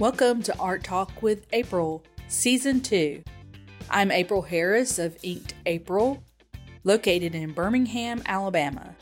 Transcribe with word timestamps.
Welcome 0.00 0.40
to 0.44 0.56
Art 0.56 0.82
Talk 0.82 1.22
with 1.22 1.46
April, 1.52 2.02
Season 2.26 2.80
2. 2.80 3.22
I'm 3.90 4.10
April 4.10 4.40
Harris 4.40 4.98
of 4.98 5.14
Inked 5.22 5.52
April, 5.66 6.24
located 6.84 7.34
in 7.34 7.52
Birmingham, 7.52 8.22
Alabama. 8.24 8.96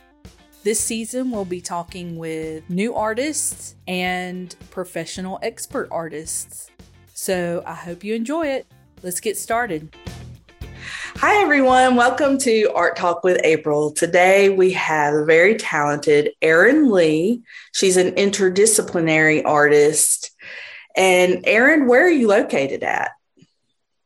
This 0.64 0.80
season, 0.80 1.30
we'll 1.30 1.44
be 1.44 1.60
talking 1.60 2.16
with 2.16 2.68
new 2.68 2.96
artists 2.96 3.76
and 3.86 4.56
professional 4.70 5.38
expert 5.40 5.86
artists. 5.92 6.68
So 7.14 7.62
I 7.64 7.74
hope 7.74 8.02
you 8.02 8.16
enjoy 8.16 8.48
it. 8.48 8.66
Let's 9.04 9.20
get 9.20 9.36
started. 9.36 9.94
Hi, 11.18 11.40
everyone. 11.42 11.94
Welcome 11.94 12.38
to 12.38 12.72
Art 12.74 12.96
Talk 12.96 13.22
with 13.22 13.40
April. 13.44 13.92
Today 13.92 14.48
we 14.48 14.72
have 14.72 15.14
a 15.14 15.24
very 15.24 15.54
talented 15.54 16.30
Aaryn 16.42 16.90
Lee. 16.90 17.42
She's 17.72 17.96
an 17.96 18.16
interdisciplinary 18.16 19.44
artist. 19.44 20.17
And 20.98 21.44
Aaryn, 21.44 21.86
where 21.86 22.04
are 22.04 22.10
you 22.10 22.26
located 22.28 22.82
at? 22.82 23.12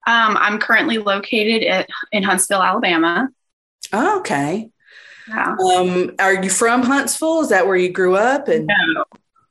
Um, 0.06 0.37
I'm 0.37 0.59
currently 0.59 0.98
located 0.98 1.64
at, 1.64 1.88
in 2.12 2.23
Huntsville, 2.23 2.62
Alabama. 2.62 3.30
Oh, 3.92 4.19
okay. 4.20 4.70
Yeah. 5.28 5.56
Um, 5.59 6.12
are 6.19 6.42
you 6.42 6.50
from 6.50 6.83
Huntsville? 6.83 7.41
Is 7.41 7.48
that 7.48 7.66
where 7.66 7.77
you 7.77 7.91
grew 7.91 8.16
up? 8.16 8.48
And 8.48 8.66
no, 8.66 9.05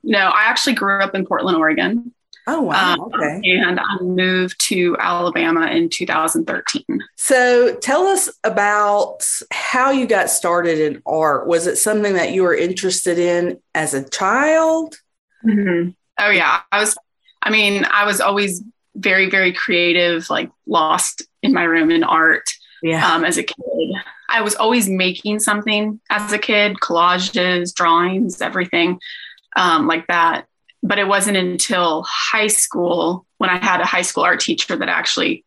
no, 0.04 0.18
I 0.18 0.42
actually 0.42 0.74
grew 0.74 1.02
up 1.02 1.14
in 1.14 1.26
Portland, 1.26 1.56
Oregon. 1.56 2.14
Oh 2.46 2.60
wow! 2.60 2.94
Um, 2.94 3.00
okay. 3.14 3.40
And 3.44 3.78
I 3.78 3.98
moved 4.00 4.60
to 4.66 4.96
Alabama 4.98 5.66
in 5.66 5.88
2013. 5.88 6.84
So 7.16 7.76
tell 7.76 8.06
us 8.08 8.28
about 8.42 9.24
how 9.52 9.90
you 9.90 10.06
got 10.06 10.28
started 10.28 10.80
in 10.80 11.02
art. 11.06 11.46
Was 11.46 11.68
it 11.68 11.76
something 11.76 12.14
that 12.14 12.32
you 12.32 12.42
were 12.42 12.54
interested 12.54 13.18
in 13.18 13.60
as 13.76 13.94
a 13.94 14.08
child? 14.08 14.96
Mm-hmm. 15.46 15.90
Oh 16.18 16.30
yeah, 16.30 16.62
I 16.72 16.80
was. 16.80 16.96
I 17.42 17.50
mean, 17.50 17.84
I 17.90 18.04
was 18.04 18.20
always 18.20 18.62
very, 18.94 19.28
very 19.28 19.52
creative, 19.52 20.28
like 20.30 20.50
lost 20.66 21.22
in 21.42 21.52
my 21.52 21.64
room 21.64 21.90
in 21.90 22.04
art. 22.04 22.48
Yeah. 22.82 23.06
Um, 23.06 23.24
as 23.24 23.38
a 23.38 23.42
kid, 23.42 23.56
I 24.28 24.40
was 24.40 24.54
always 24.54 24.88
making 24.88 25.40
something 25.40 26.00
as 26.10 26.32
a 26.32 26.38
kid, 26.38 26.76
collages, 26.76 27.74
drawings, 27.74 28.40
everything 28.40 28.98
um, 29.56 29.86
like 29.86 30.06
that. 30.08 30.46
But 30.82 30.98
it 30.98 31.06
wasn't 31.06 31.36
until 31.36 32.04
high 32.08 32.48
school 32.48 33.24
when 33.38 33.50
I 33.50 33.56
had 33.56 33.80
a 33.80 33.86
high 33.86 34.02
school 34.02 34.24
art 34.24 34.40
teacher 34.40 34.76
that 34.76 34.88
actually 34.88 35.44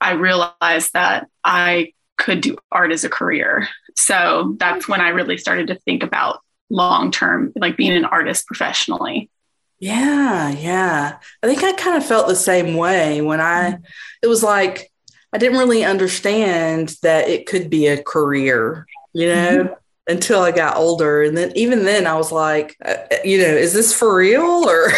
I 0.00 0.12
realized 0.12 0.92
that 0.94 1.28
I 1.44 1.92
could 2.16 2.40
do 2.40 2.56
art 2.72 2.90
as 2.90 3.04
a 3.04 3.08
career. 3.08 3.68
So 3.94 4.56
that's 4.58 4.88
when 4.88 5.00
I 5.00 5.08
really 5.08 5.38
started 5.38 5.68
to 5.68 5.76
think 5.76 6.02
about 6.02 6.40
long 6.68 7.10
term, 7.10 7.52
like 7.56 7.76
being 7.76 7.92
an 7.92 8.04
artist 8.04 8.46
professionally. 8.46 9.30
Yeah, 9.78 10.50
yeah. 10.50 11.18
I 11.42 11.46
think 11.46 11.62
I 11.62 11.72
kind 11.74 11.96
of 11.96 12.06
felt 12.06 12.28
the 12.28 12.36
same 12.36 12.74
way 12.74 13.20
when 13.20 13.40
I, 13.40 13.72
mm-hmm. 13.72 13.82
it 14.22 14.26
was 14.26 14.42
like, 14.42 14.90
I 15.32 15.38
didn't 15.38 15.58
really 15.58 15.84
understand 15.84 16.96
that 17.02 17.28
it 17.28 17.46
could 17.46 17.68
be 17.68 17.86
a 17.88 18.02
career, 18.02 18.86
you 19.12 19.26
know, 19.26 19.64
mm-hmm. 19.64 19.74
until 20.06 20.40
I 20.40 20.50
got 20.50 20.78
older. 20.78 21.22
And 21.22 21.36
then 21.36 21.52
even 21.54 21.84
then 21.84 22.06
I 22.06 22.14
was 22.14 22.32
like, 22.32 22.76
uh, 22.84 22.96
uh 23.12 23.16
you 23.22 23.38
know, 23.38 23.44
is 23.44 23.74
this 23.74 23.92
for 23.92 24.16
real 24.16 24.68
or? 24.68 24.90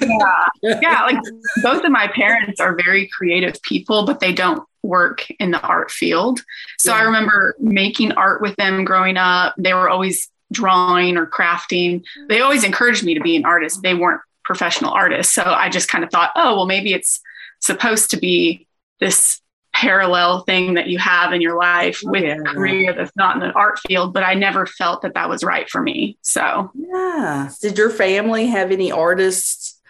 yeah. 0.00 0.46
Yeah. 0.80 1.02
Like 1.02 1.18
both 1.60 1.84
of 1.84 1.90
my 1.90 2.06
parents 2.06 2.60
are 2.60 2.78
very 2.84 3.08
creative 3.08 3.60
people, 3.62 4.06
but 4.06 4.20
they 4.20 4.32
don't 4.32 4.62
work 4.84 5.28
in 5.40 5.50
the 5.50 5.60
art 5.60 5.90
field. 5.90 6.40
So 6.78 6.94
yeah. 6.94 7.00
I 7.00 7.02
remember 7.02 7.56
making 7.58 8.12
art 8.12 8.40
with 8.40 8.54
them 8.56 8.84
growing 8.84 9.16
up. 9.16 9.54
They 9.58 9.74
were 9.74 9.90
always 9.90 10.30
drawing 10.52 11.16
or 11.16 11.26
crafting. 11.26 12.04
They 12.28 12.40
always 12.40 12.64
encouraged 12.64 13.04
me 13.04 13.14
to 13.14 13.20
be 13.20 13.36
an 13.36 13.44
artist. 13.44 13.82
They 13.82 13.94
weren't 13.94 14.20
professional 14.44 14.92
artists. 14.92 15.34
So 15.34 15.42
I 15.42 15.68
just 15.68 15.88
kind 15.88 16.04
of 16.04 16.10
thought, 16.10 16.32
oh, 16.36 16.56
well, 16.56 16.66
maybe 16.66 16.92
it's 16.92 17.20
supposed 17.60 18.10
to 18.10 18.16
be 18.16 18.66
this 19.00 19.40
parallel 19.72 20.42
thing 20.42 20.74
that 20.74 20.88
you 20.88 20.98
have 20.98 21.32
in 21.32 21.40
your 21.40 21.56
life 21.56 22.02
oh, 22.04 22.10
with 22.10 22.24
yeah. 22.24 22.36
a 22.36 22.42
career 22.42 22.92
that's 22.92 23.12
not 23.16 23.36
in 23.36 23.40
the 23.40 23.52
art 23.52 23.78
field 23.86 24.12
but 24.12 24.22
i 24.22 24.34
never 24.34 24.66
felt 24.66 25.00
that 25.00 25.14
that 25.14 25.30
was 25.30 25.42
right 25.42 25.70
for 25.70 25.80
me 25.80 26.16
so 26.20 26.70
yeah 26.74 27.48
did 27.62 27.78
your 27.78 27.88
family 27.88 28.46
have 28.46 28.70
any 28.70 28.92
artists 28.92 29.80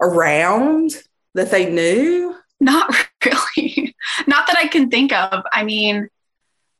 around 0.00 0.92
that 1.34 1.50
they 1.50 1.70
knew 1.70 2.36
not 2.60 2.94
really 3.24 3.96
not 4.26 4.46
that 4.46 4.58
i 4.58 4.68
can 4.68 4.90
think 4.90 5.10
of 5.10 5.42
i 5.52 5.64
mean 5.64 6.06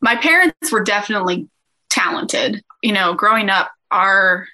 my 0.03 0.15
parents 0.15 0.71
were 0.71 0.85
definitely 0.85 1.49
talented 1.89 2.63
you 2.85 2.93
know 2.93 3.15
growing 3.15 3.51
up 3.51 3.73
our 3.91 4.47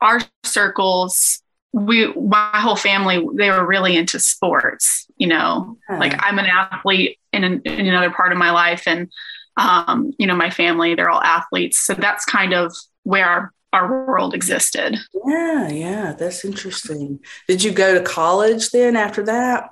our 0.00 0.20
circles 0.44 1.42
we 1.72 2.12
my 2.14 2.60
whole 2.60 2.76
family 2.76 3.24
they 3.34 3.50
were 3.50 3.66
really 3.66 3.96
into 3.96 4.18
sports 4.18 5.06
you 5.16 5.26
know? 5.26 5.76
Okay. 5.90 5.98
like 5.98 6.14
i'm 6.20 6.38
an 6.38 6.46
athlete 6.46 7.18
in, 7.32 7.44
an, 7.44 7.60
in 7.64 7.86
another 7.86 8.10
part 8.10 8.32
of 8.32 8.38
my 8.38 8.50
life 8.50 8.84
and 8.86 9.10
um, 9.56 10.12
you 10.18 10.26
know 10.26 10.34
my 10.34 10.50
family 10.50 10.94
they're 10.94 11.10
all 11.10 11.22
athletes. 11.22 11.78
So 11.78 11.94
that's 11.94 12.24
kind 12.24 12.52
of 12.52 12.74
where 13.02 13.26
our, 13.26 13.52
our 13.72 14.06
world 14.06 14.34
existed. 14.34 14.98
Yeah 15.26 15.68
yeah 15.68 16.12
that's 16.12 16.44
interesting. 16.44 17.20
Did 17.48 17.62
you 17.62 17.72
go 17.72 17.94
to 17.94 18.04
college 18.04 18.70
then 18.70 18.96
after 18.96 19.22
that? 19.24 19.70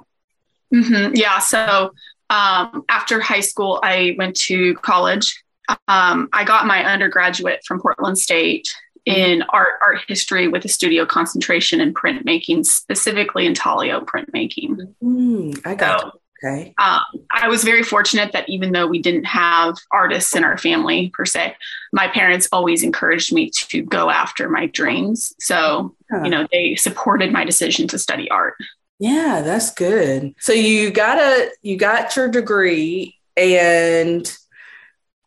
Mm-hmm. 0.72 1.14
yeah 1.16 1.38
so 1.38 1.90
um, 2.30 2.84
after 2.88 3.20
high 3.20 3.40
school 3.40 3.78
i 3.82 4.14
went 4.16 4.34
to 4.36 4.74
college 4.76 5.44
um, 5.88 6.28
i 6.32 6.44
got 6.44 6.66
my 6.66 6.84
undergraduate 6.84 7.60
from 7.66 7.80
portland 7.80 8.18
state 8.18 8.66
in 9.04 9.42
art 9.48 9.74
art 9.84 9.98
history 10.06 10.48
with 10.48 10.64
a 10.64 10.68
studio 10.68 11.04
concentration 11.04 11.80
in 11.80 11.92
printmaking, 11.92 12.64
specifically 12.64 13.46
in 13.46 13.50
intaglio 13.50 14.00
printmaking. 14.00 14.94
Mm, 15.02 15.60
I 15.66 15.74
got 15.74 16.00
so, 16.00 16.20
Okay. 16.44 16.74
Um, 16.78 17.02
I 17.30 17.48
was 17.48 17.62
very 17.62 17.82
fortunate 17.82 18.32
that 18.32 18.48
even 18.48 18.72
though 18.72 18.86
we 18.86 19.00
didn't 19.00 19.24
have 19.24 19.76
artists 19.92 20.34
in 20.34 20.42
our 20.42 20.58
family 20.58 21.10
per 21.10 21.24
se, 21.24 21.54
my 21.92 22.08
parents 22.08 22.48
always 22.50 22.82
encouraged 22.82 23.32
me 23.32 23.50
to 23.68 23.82
go 23.82 24.10
after 24.10 24.48
my 24.48 24.66
dreams. 24.66 25.32
So, 25.38 25.94
you 26.24 26.30
know, 26.30 26.46
they 26.50 26.74
supported 26.74 27.32
my 27.32 27.44
decision 27.44 27.86
to 27.88 27.98
study 27.98 28.28
art. 28.30 28.54
Yeah, 28.98 29.42
that's 29.42 29.72
good. 29.72 30.34
So 30.38 30.52
you 30.52 30.90
got 30.90 31.18
a 31.18 31.50
you 31.62 31.76
got 31.76 32.16
your 32.16 32.28
degree 32.28 33.16
and 33.36 34.36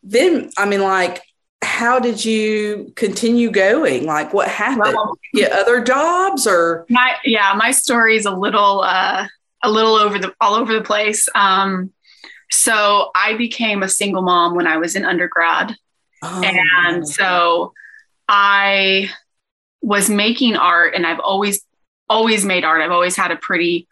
then 0.06 0.52
I 0.58 0.66
mean 0.66 0.82
like 0.82 1.22
how 1.62 2.00
did 2.00 2.24
you 2.24 2.94
continue 2.96 3.50
going? 3.50 4.06
Like 4.06 4.34
what 4.34 4.48
happened? 4.48 4.96
Well, 4.96 5.18
get 5.34 5.52
other 5.52 5.84
jobs 5.84 6.46
or 6.48 6.86
my 6.90 7.16
yeah, 7.26 7.54
my 7.58 7.72
story 7.72 8.16
is 8.16 8.26
a 8.26 8.32
little 8.32 8.82
uh 8.82 9.28
a 9.64 9.70
little 9.70 9.96
over 9.96 10.20
the 10.20 10.34
all 10.40 10.54
over 10.54 10.74
the 10.74 10.84
place. 10.84 11.28
Um 11.36 11.92
so 12.52 13.10
I 13.16 13.36
became 13.36 13.82
a 13.82 13.90
single 13.90 14.22
mom 14.22 14.56
when 14.56 14.68
I 14.68 14.78
was 14.78 14.96
in 14.96 15.04
undergrad. 15.04 15.76
Oh, 16.22 16.44
and 16.44 17.08
so 17.08 17.74
I 18.30 19.10
was 19.82 20.10
making 20.10 20.56
art 20.56 20.94
and 20.96 21.06
I've 21.06 21.20
always 21.20 21.66
always 22.08 22.46
made 22.46 22.64
art. 22.64 22.82
I've 22.82 22.92
always 22.92 23.16
had 23.16 23.32
a 23.32 23.36
pretty 23.36 23.88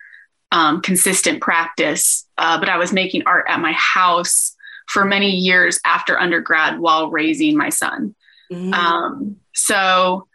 um, 0.52 0.82
consistent 0.82 1.42
practice, 1.42 2.28
uh, 2.38 2.60
but 2.60 2.70
I 2.70 2.78
was 2.78 2.94
making 2.94 3.24
art 3.26 3.46
at 3.48 3.60
my 3.60 3.72
house 3.72 4.53
for 4.88 5.06
many 5.06 5.32
years 5.32 5.80
after 5.86 6.20
undergrad 6.20 6.80
while 6.80 7.10
raising 7.10 7.58
my 7.58 7.70
son. 7.70 8.16
Mm-hmm. 8.52 8.74
Um, 8.74 9.38
so 9.54 10.28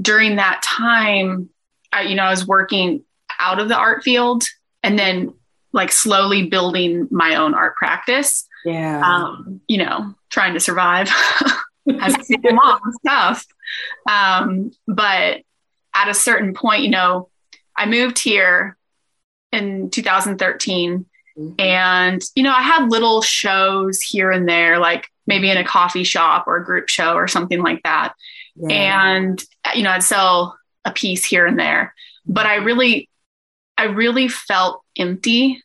during 0.00 0.36
that 0.36 0.62
time, 0.62 1.48
I, 1.92 2.02
you 2.02 2.14
know, 2.14 2.24
I 2.24 2.30
was 2.30 2.46
working 2.46 3.04
out 3.38 3.60
of 3.60 3.68
the 3.68 3.76
art 3.76 4.02
field 4.02 4.44
and 4.82 4.98
then 4.98 5.34
like 5.72 5.90
slowly 5.90 6.46
building 6.46 7.08
my 7.10 7.34
own 7.36 7.54
art 7.54 7.76
practice. 7.76 8.46
Yeah. 8.64 9.00
Um, 9.04 9.60
you 9.68 9.78
know, 9.78 10.14
trying 10.30 10.54
to 10.54 10.60
survive 10.60 11.08
as 12.00 12.16
a 12.16 12.24
single 12.24 12.54
mom 12.54 12.80
stuff. 13.00 13.44
Um, 14.08 14.70
but 14.86 15.42
at 15.94 16.08
a 16.08 16.14
certain 16.14 16.54
point, 16.54 16.82
you 16.82 16.90
know, 16.90 17.28
I 17.76 17.86
moved 17.86 18.18
here 18.18 18.76
in 19.52 19.90
2013 19.90 21.06
Mm-hmm. 21.38 21.60
And, 21.60 22.22
you 22.34 22.42
know, 22.42 22.52
I 22.52 22.62
had 22.62 22.90
little 22.90 23.22
shows 23.22 24.00
here 24.00 24.30
and 24.30 24.48
there, 24.48 24.78
like 24.78 25.08
maybe 25.26 25.50
in 25.50 25.56
a 25.56 25.64
coffee 25.64 26.04
shop 26.04 26.44
or 26.46 26.56
a 26.56 26.64
group 26.64 26.88
show 26.88 27.14
or 27.14 27.28
something 27.28 27.62
like 27.62 27.82
that. 27.82 28.14
Yeah. 28.56 29.16
And, 29.16 29.42
you 29.74 29.82
know, 29.82 29.90
I'd 29.90 30.02
sell 30.02 30.56
a 30.84 30.92
piece 30.92 31.24
here 31.24 31.46
and 31.46 31.58
there. 31.58 31.94
But 32.26 32.46
I 32.46 32.56
really, 32.56 33.08
I 33.76 33.84
really 33.84 34.28
felt 34.28 34.82
empty 34.96 35.62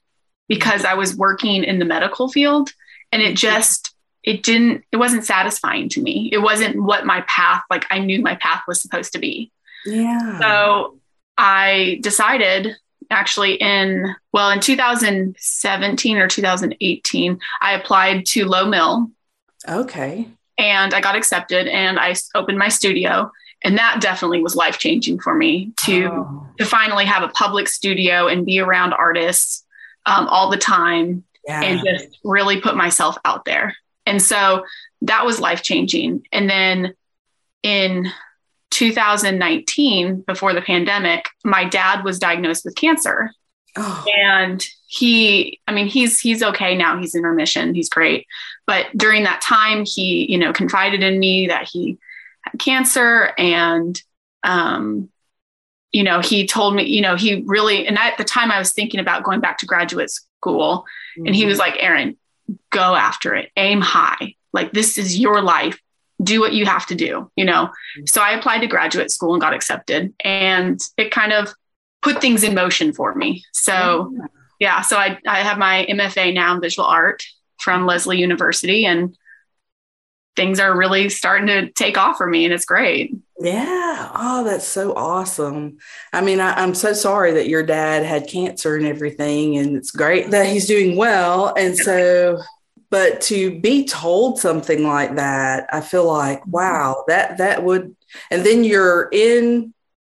because 0.47 0.85
I 0.85 0.95
was 0.95 1.15
working 1.15 1.63
in 1.63 1.77
the 1.77 1.85
medical 1.85 2.29
field 2.29 2.71
and 3.11 3.21
it 3.21 3.27
mm-hmm. 3.27 3.35
just, 3.35 3.93
it 4.23 4.43
didn't, 4.43 4.83
it 4.91 4.97
wasn't 4.97 5.25
satisfying 5.25 5.87
to 5.89 6.01
me. 6.01 6.29
It 6.33 6.39
wasn't 6.39 6.81
what 6.81 7.05
my 7.05 7.21
path, 7.21 7.63
like 7.69 7.85
I 7.91 7.99
knew 7.99 8.21
my 8.21 8.35
path 8.35 8.63
was 8.67 8.81
supposed 8.81 9.13
to 9.13 9.19
be. 9.19 9.51
Yeah. 9.85 10.39
So 10.39 10.97
I 11.37 11.99
decided 12.01 12.75
actually 13.09 13.55
in 13.55 14.15
well 14.31 14.51
in 14.51 14.59
2017 14.59 16.17
or 16.17 16.27
2018 16.27 17.39
i 17.61 17.73
applied 17.73 18.25
to 18.25 18.45
Lowe 18.45 18.67
Mill. 18.67 19.11
Okay. 19.67 20.27
And 20.57 20.93
i 20.93 21.01
got 21.01 21.15
accepted 21.15 21.67
and 21.67 21.99
i 21.99 22.15
opened 22.35 22.57
my 22.57 22.69
studio. 22.69 23.31
And 23.61 23.77
that 23.77 23.99
definitely 23.99 24.41
was 24.41 24.55
life 24.55 24.77
changing 24.77 25.19
for 25.19 25.35
me 25.35 25.73
to 25.85 26.09
oh. 26.11 26.47
to 26.59 26.65
finally 26.65 27.05
have 27.05 27.23
a 27.23 27.29
public 27.29 27.67
studio 27.67 28.27
and 28.27 28.45
be 28.45 28.59
around 28.59 28.93
artists 28.93 29.65
um, 30.05 30.27
all 30.27 30.49
the 30.49 30.57
time 30.57 31.25
yeah. 31.45 31.61
and 31.61 31.85
just 31.85 32.19
really 32.23 32.61
put 32.61 32.77
myself 32.77 33.17
out 33.25 33.43
there. 33.45 33.75
And 34.05 34.21
so 34.21 34.65
that 35.01 35.25
was 35.25 35.39
life 35.39 35.61
changing 35.61 36.25
and 36.31 36.49
then 36.49 36.93
in 37.63 38.07
2019 38.71 40.21
before 40.21 40.53
the 40.53 40.61
pandemic 40.61 41.29
my 41.43 41.65
dad 41.65 42.03
was 42.03 42.19
diagnosed 42.19 42.65
with 42.65 42.75
cancer. 42.75 43.31
Oh. 43.77 44.03
and 44.17 44.67
he 44.87 45.59
i 45.67 45.71
mean 45.71 45.85
he's 45.85 46.19
he's 46.19 46.41
okay 46.41 46.75
now. 46.75 46.99
He's 46.99 47.15
in 47.15 47.23
remission. 47.23 47.75
He's 47.75 47.89
great. 47.89 48.25
But 48.65 48.87
during 48.95 49.23
that 49.23 49.41
time 49.41 49.85
he 49.85 50.29
you 50.29 50.37
know 50.37 50.53
confided 50.53 51.03
in 51.03 51.19
me 51.19 51.47
that 51.47 51.69
he 51.71 51.97
had 52.41 52.59
cancer. 52.59 53.31
And 53.37 54.01
um, 54.43 55.09
you 55.91 56.03
know 56.03 56.19
he 56.19 56.47
told 56.47 56.75
me 56.75 56.83
you 56.83 57.01
know 57.01 57.15
he 57.15 57.43
really 57.45 57.87
and 57.87 57.97
at 57.97 58.17
the 58.17 58.23
time 58.23 58.51
i 58.51 58.59
was 58.59 58.71
thinking 58.71 58.99
about 58.99 59.23
going 59.23 59.39
back 59.39 59.59
to 59.59 59.65
graduate 59.65 60.09
school. 60.09 60.85
Mm-hmm. 61.17 61.27
and 61.27 61.35
he 61.35 61.45
was 61.45 61.59
like 61.59 61.75
"Aaryn, 61.75 62.17
go 62.71 62.95
after 62.95 63.35
it. 63.35 63.51
Aim 63.55 63.81
high. 63.81 64.35
Like 64.51 64.71
this 64.71 64.97
is 64.97 65.19
your 65.19 65.41
life 65.41 65.79
do 66.21 66.39
what 66.39 66.53
you 66.53 66.65
have 66.65 66.85
to 66.85 66.95
do 66.95 67.29
you 67.35 67.45
know 67.45 67.65
mm-hmm. 67.65 68.05
so 68.05 68.21
i 68.21 68.31
applied 68.31 68.59
to 68.59 68.67
graduate 68.67 69.11
school 69.11 69.33
and 69.33 69.41
got 69.41 69.53
accepted 69.53 70.13
and 70.23 70.81
it 70.97 71.11
kind 71.11 71.31
of 71.31 71.53
put 72.01 72.21
things 72.21 72.43
in 72.43 72.53
motion 72.53 72.93
for 72.93 73.15
me 73.15 73.43
so 73.53 74.13
yeah, 74.59 74.81
so 74.81 74.97
I, 74.97 75.17
I 75.25 75.39
have 75.39 75.57
my 75.57 75.85
mfa 75.89 76.33
now 76.33 76.53
in 76.53 76.61
visual 76.61 76.87
art 76.87 77.23
from 77.59 77.85
lesley 77.85 78.19
university 78.19 78.85
and 78.85 79.15
things 80.39 80.59
are 80.59 80.75
really 80.75 81.09
starting 81.09 81.47
to 81.47 81.69
take 81.73 81.97
off 81.97 82.17
for 82.17 82.25
me 82.25 82.45
and 82.45 82.53
it's 82.53 82.63
great. 82.63 83.13
Yeah. 83.41 84.09
Oh, 84.15 84.45
that's 84.45 84.65
so 84.65 84.93
awesome. 84.95 85.79
I 86.13 86.21
mean, 86.21 86.39
I, 86.39 86.63
am 86.63 86.73
so 86.73 86.93
sorry 86.93 87.33
that 87.33 87.49
your 87.49 87.61
dad 87.61 88.05
had 88.05 88.29
cancer 88.29 88.77
and 88.77 88.85
everything, 88.85 89.57
and 89.57 89.75
it's 89.75 89.91
great 89.91 90.31
that 90.31 90.47
he's 90.47 90.65
doing 90.65 90.95
well. 90.95 91.53
And 91.57 91.77
so, 91.77 92.41
but 92.89 93.21
to 93.21 93.59
be 93.59 93.85
told 93.85 94.39
something 94.39 94.83
like 94.83 95.15
that, 95.15 95.67
I 95.71 95.81
feel 95.81 96.05
like, 96.05 96.41
mm-hmm. 96.41 96.51
wow, 96.51 97.03
that 97.07 97.37
that 97.37 97.63
would 97.63 97.95
and 98.31 98.45
then 98.45 98.63
you're 98.63 99.09
in 99.11 99.73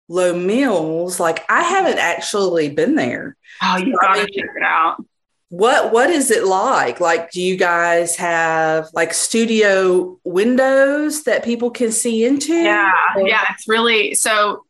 Lowe 0.07 0.37
Mills. 0.37 1.19
Like 1.19 1.43
I 1.49 1.63
haven't 1.63 1.99
actually 1.99 2.69
been 2.69 2.95
there. 2.95 3.35
Oh, 3.61 3.77
you 3.77 3.97
gotta 4.01 4.21
check 4.21 4.49
it 4.55 4.63
out 4.63 5.03
what 5.51 5.91
what 5.91 6.09
is 6.09 6.31
it 6.31 6.45
like 6.45 7.01
like 7.01 7.29
do 7.29 7.41
you 7.41 7.57
guys 7.57 8.15
have 8.15 8.87
like 8.93 9.13
studio 9.13 10.17
windows 10.23 11.25
that 11.25 11.43
people 11.43 11.69
can 11.69 11.91
see 11.91 12.23
into 12.23 12.53
yeah 12.53 12.89
yeah 13.17 13.43
it's 13.49 13.67
really 13.67 14.13
so 14.13 14.63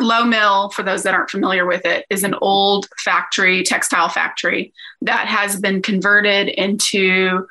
Lowe 0.00 0.24
Mill 0.24 0.70
for 0.70 0.82
those 0.82 1.02
that 1.02 1.14
aren't 1.14 1.30
familiar 1.30 1.66
with 1.66 1.84
it 1.84 2.06
is 2.10 2.24
an 2.24 2.34
old 2.40 2.88
factory 2.98 3.62
textile 3.62 4.08
factory 4.08 4.72
that 5.02 5.26
has 5.26 5.60
been 5.60 5.82
converted 5.82 6.48
into 6.48 7.46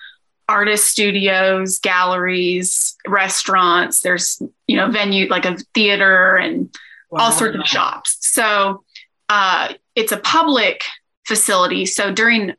artist 0.50 0.86
studios 0.86 1.80
galleries 1.80 2.96
restaurants 3.06 4.00
there's 4.00 4.42
you 4.66 4.78
know 4.78 4.90
venue 4.90 5.28
like 5.28 5.44
a 5.44 5.58
theater 5.74 6.38
and 6.38 6.74
wow. 7.12 7.26
all 7.26 7.32
sorts 7.34 7.58
of 7.58 7.66
shops 7.66 8.18
so 8.22 8.82
uh, 9.30 9.74
it's 9.96 10.12
a 10.12 10.18
public 10.18 10.84
facility. 11.26 11.86
So 11.86 12.12
during, 12.12 12.54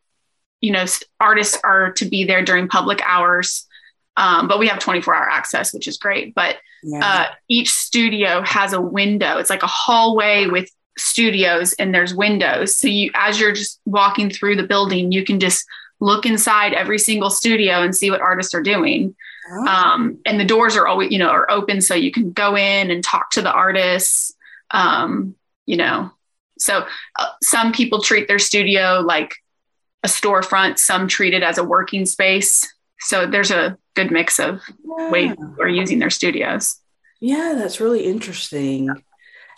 you 0.60 0.72
know, 0.72 0.84
artists 1.20 1.58
are 1.64 1.92
to 1.94 2.04
be 2.04 2.24
there 2.24 2.44
during 2.44 2.68
public 2.68 3.00
hours, 3.04 3.66
um, 4.18 4.48
but 4.48 4.58
we 4.58 4.66
have 4.66 4.80
24 4.80 5.14
hour 5.14 5.30
access, 5.30 5.72
which 5.72 5.86
is 5.86 5.96
great. 5.96 6.34
But 6.34 6.56
yeah. 6.82 6.98
uh, 7.02 7.26
each 7.48 7.70
studio 7.70 8.42
has 8.42 8.72
a 8.72 8.80
window. 8.80 9.38
It's 9.38 9.48
like 9.48 9.62
a 9.62 9.68
hallway 9.68 10.46
with 10.46 10.68
studios 10.98 11.72
and 11.74 11.94
there's 11.94 12.14
windows. 12.14 12.74
So 12.74 12.88
you, 12.88 13.12
as 13.14 13.38
you're 13.38 13.52
just 13.52 13.80
walking 13.86 14.28
through 14.28 14.56
the 14.56 14.64
building, 14.64 15.12
you 15.12 15.24
can 15.24 15.38
just 15.38 15.64
look 16.00 16.26
inside 16.26 16.72
every 16.72 16.98
single 16.98 17.30
studio 17.30 17.82
and 17.82 17.94
see 17.94 18.10
what 18.10 18.20
artists 18.20 18.54
are 18.54 18.62
doing. 18.62 19.14
Oh. 19.52 19.66
Um, 19.66 20.18
and 20.26 20.38
the 20.40 20.44
doors 20.44 20.76
are 20.76 20.88
always, 20.88 21.12
you 21.12 21.18
know, 21.18 21.28
are 21.28 21.48
open 21.48 21.80
so 21.80 21.94
you 21.94 22.10
can 22.10 22.32
go 22.32 22.56
in 22.56 22.90
and 22.90 23.04
talk 23.04 23.30
to 23.30 23.42
the 23.42 23.52
artists. 23.52 24.34
Um, 24.72 25.36
you 25.64 25.76
know, 25.76 26.10
so 26.58 26.86
uh, 27.20 27.28
some 27.40 27.72
people 27.72 28.02
treat 28.02 28.26
their 28.26 28.40
studio 28.40 29.00
like 29.00 29.36
a 30.02 30.08
storefront, 30.08 30.78
some 30.78 31.06
treat 31.06 31.34
it 31.34 31.44
as 31.44 31.56
a 31.56 31.64
working 31.64 32.04
space. 32.04 32.66
So 33.00 33.26
there's 33.26 33.50
a 33.50 33.76
good 33.94 34.10
mix 34.10 34.38
of 34.38 34.60
yeah. 34.98 35.10
ways 35.10 35.36
we're 35.56 35.68
using 35.68 35.98
their 35.98 36.10
studios. 36.10 36.80
Yeah, 37.20 37.54
that's 37.56 37.80
really 37.80 38.04
interesting. 38.04 38.88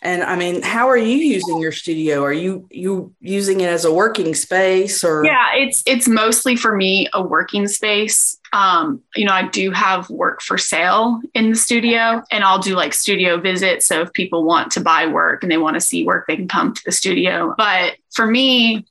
And 0.02 0.22
I 0.22 0.34
mean, 0.34 0.62
how 0.62 0.88
are 0.88 0.96
you 0.96 1.16
using 1.16 1.60
your 1.60 1.72
studio? 1.72 2.24
Are 2.24 2.32
you 2.32 2.66
you 2.70 3.14
using 3.20 3.60
it 3.60 3.68
as 3.68 3.84
a 3.84 3.92
working 3.92 4.34
space 4.34 5.04
or 5.04 5.24
Yeah, 5.26 5.54
it's 5.54 5.82
it's 5.84 6.08
mostly 6.08 6.56
for 6.56 6.74
me 6.74 7.08
a 7.12 7.22
working 7.22 7.68
space. 7.68 8.38
Um, 8.54 9.02
you 9.14 9.26
know, 9.26 9.34
I 9.34 9.46
do 9.48 9.70
have 9.72 10.08
work 10.08 10.40
for 10.40 10.56
sale 10.56 11.20
in 11.34 11.50
the 11.50 11.56
studio 11.56 12.22
and 12.30 12.44
I'll 12.44 12.58
do 12.58 12.74
like 12.74 12.94
studio 12.94 13.38
visits. 13.38 13.84
So 13.84 14.00
if 14.00 14.12
people 14.14 14.42
want 14.42 14.72
to 14.72 14.80
buy 14.80 15.06
work 15.06 15.42
and 15.42 15.52
they 15.52 15.58
want 15.58 15.74
to 15.74 15.80
see 15.80 16.04
work, 16.06 16.26
they 16.26 16.36
can 16.36 16.48
come 16.48 16.72
to 16.72 16.82
the 16.86 16.92
studio. 16.92 17.54
But 17.58 17.96
for 18.10 18.26
me, 18.26 18.86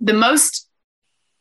the 0.00 0.12
most 0.12 0.68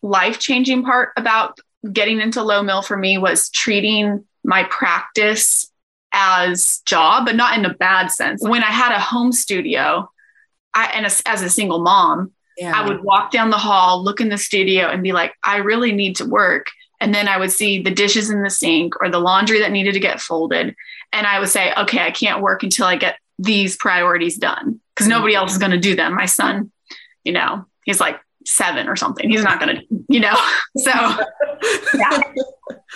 life-changing 0.03 0.83
part 0.83 1.09
about 1.17 1.59
getting 1.91 2.19
into 2.19 2.43
Lowe 2.43 2.63
Mill 2.63 2.81
for 2.81 2.97
me 2.97 3.17
was 3.17 3.49
treating 3.49 4.25
my 4.43 4.63
practice 4.63 5.71
as 6.13 6.81
job, 6.85 7.25
but 7.25 7.35
not 7.35 7.57
in 7.57 7.65
a 7.65 7.73
bad 7.73 8.11
sense. 8.11 8.41
When 8.41 8.63
I 8.63 8.71
had 8.71 8.95
a 8.95 8.99
home 8.99 9.31
studio, 9.31 10.09
I, 10.73 10.91
and 10.93 11.05
as, 11.05 11.21
as 11.25 11.41
a 11.41 11.49
single 11.49 11.79
mom, 11.79 12.31
yeah. 12.57 12.73
I 12.75 12.87
would 12.87 13.03
walk 13.03 13.31
down 13.31 13.51
the 13.51 13.57
hall, 13.57 14.03
look 14.03 14.19
in 14.19 14.29
the 14.29 14.37
studio, 14.37 14.87
and 14.87 15.03
be 15.03 15.11
like, 15.11 15.33
I 15.43 15.57
really 15.57 15.91
need 15.91 16.15
to 16.17 16.25
work. 16.25 16.67
And 16.99 17.13
then 17.13 17.27
I 17.27 17.37
would 17.37 17.51
see 17.51 17.81
the 17.81 17.91
dishes 17.91 18.31
in 18.31 18.41
the 18.41 18.49
sink 18.49 18.95
or 18.99 19.09
the 19.09 19.19
laundry 19.19 19.59
that 19.59 19.71
needed 19.71 19.93
to 19.93 19.99
get 19.99 20.19
folded. 20.19 20.75
And 21.13 21.27
I 21.27 21.39
would 21.39 21.49
say, 21.49 21.71
okay, 21.77 21.99
I 21.99 22.09
can't 22.09 22.41
work 22.41 22.63
until 22.63 22.87
I 22.87 22.95
get 22.95 23.19
these 23.37 23.77
priorities 23.77 24.37
done 24.37 24.79
because 24.95 25.07
nobody 25.07 25.35
else 25.35 25.51
is 25.51 25.59
going 25.59 25.71
to 25.71 25.77
do 25.77 25.95
them. 25.95 26.15
My 26.15 26.25
son, 26.25 26.71
you 27.23 27.31
know, 27.31 27.65
he's 27.85 27.99
like 27.99 28.19
seven 28.47 28.87
or 28.87 28.95
something. 28.95 29.29
He's 29.29 29.43
not 29.43 29.59
to, 29.77 29.83
you 30.07 30.19
know, 30.19 30.35
so 30.77 30.91
yeah. 31.93 32.19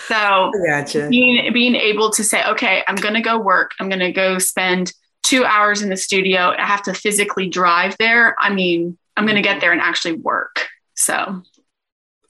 So 0.08 0.52
gotcha. 0.66 1.10
being, 1.10 1.52
being 1.54 1.76
able 1.76 2.10
to 2.12 2.24
say, 2.24 2.44
okay, 2.46 2.84
I'm 2.88 2.96
to 3.16 3.22
go 3.22 3.38
work. 3.38 3.72
I'm 3.80 3.90
to 4.00 4.12
go 4.12 4.40
spend 4.40 4.94
two 5.24 5.44
hours 5.46 5.82
in 5.82 5.90
the 5.90 5.98
studio. 5.98 6.54
I 6.58 6.66
have 6.66 6.84
to 6.84 6.94
physically 6.94 7.50
drive 7.50 7.96
there. 8.00 8.36
I 8.40 8.54
mean, 8.54 8.98
I'm 9.18 9.26
to 9.36 9.42
get 9.42 9.62
there 9.62 9.72
and 9.72 9.82
actually 9.82 10.14
work. 10.14 10.68
So, 10.96 11.44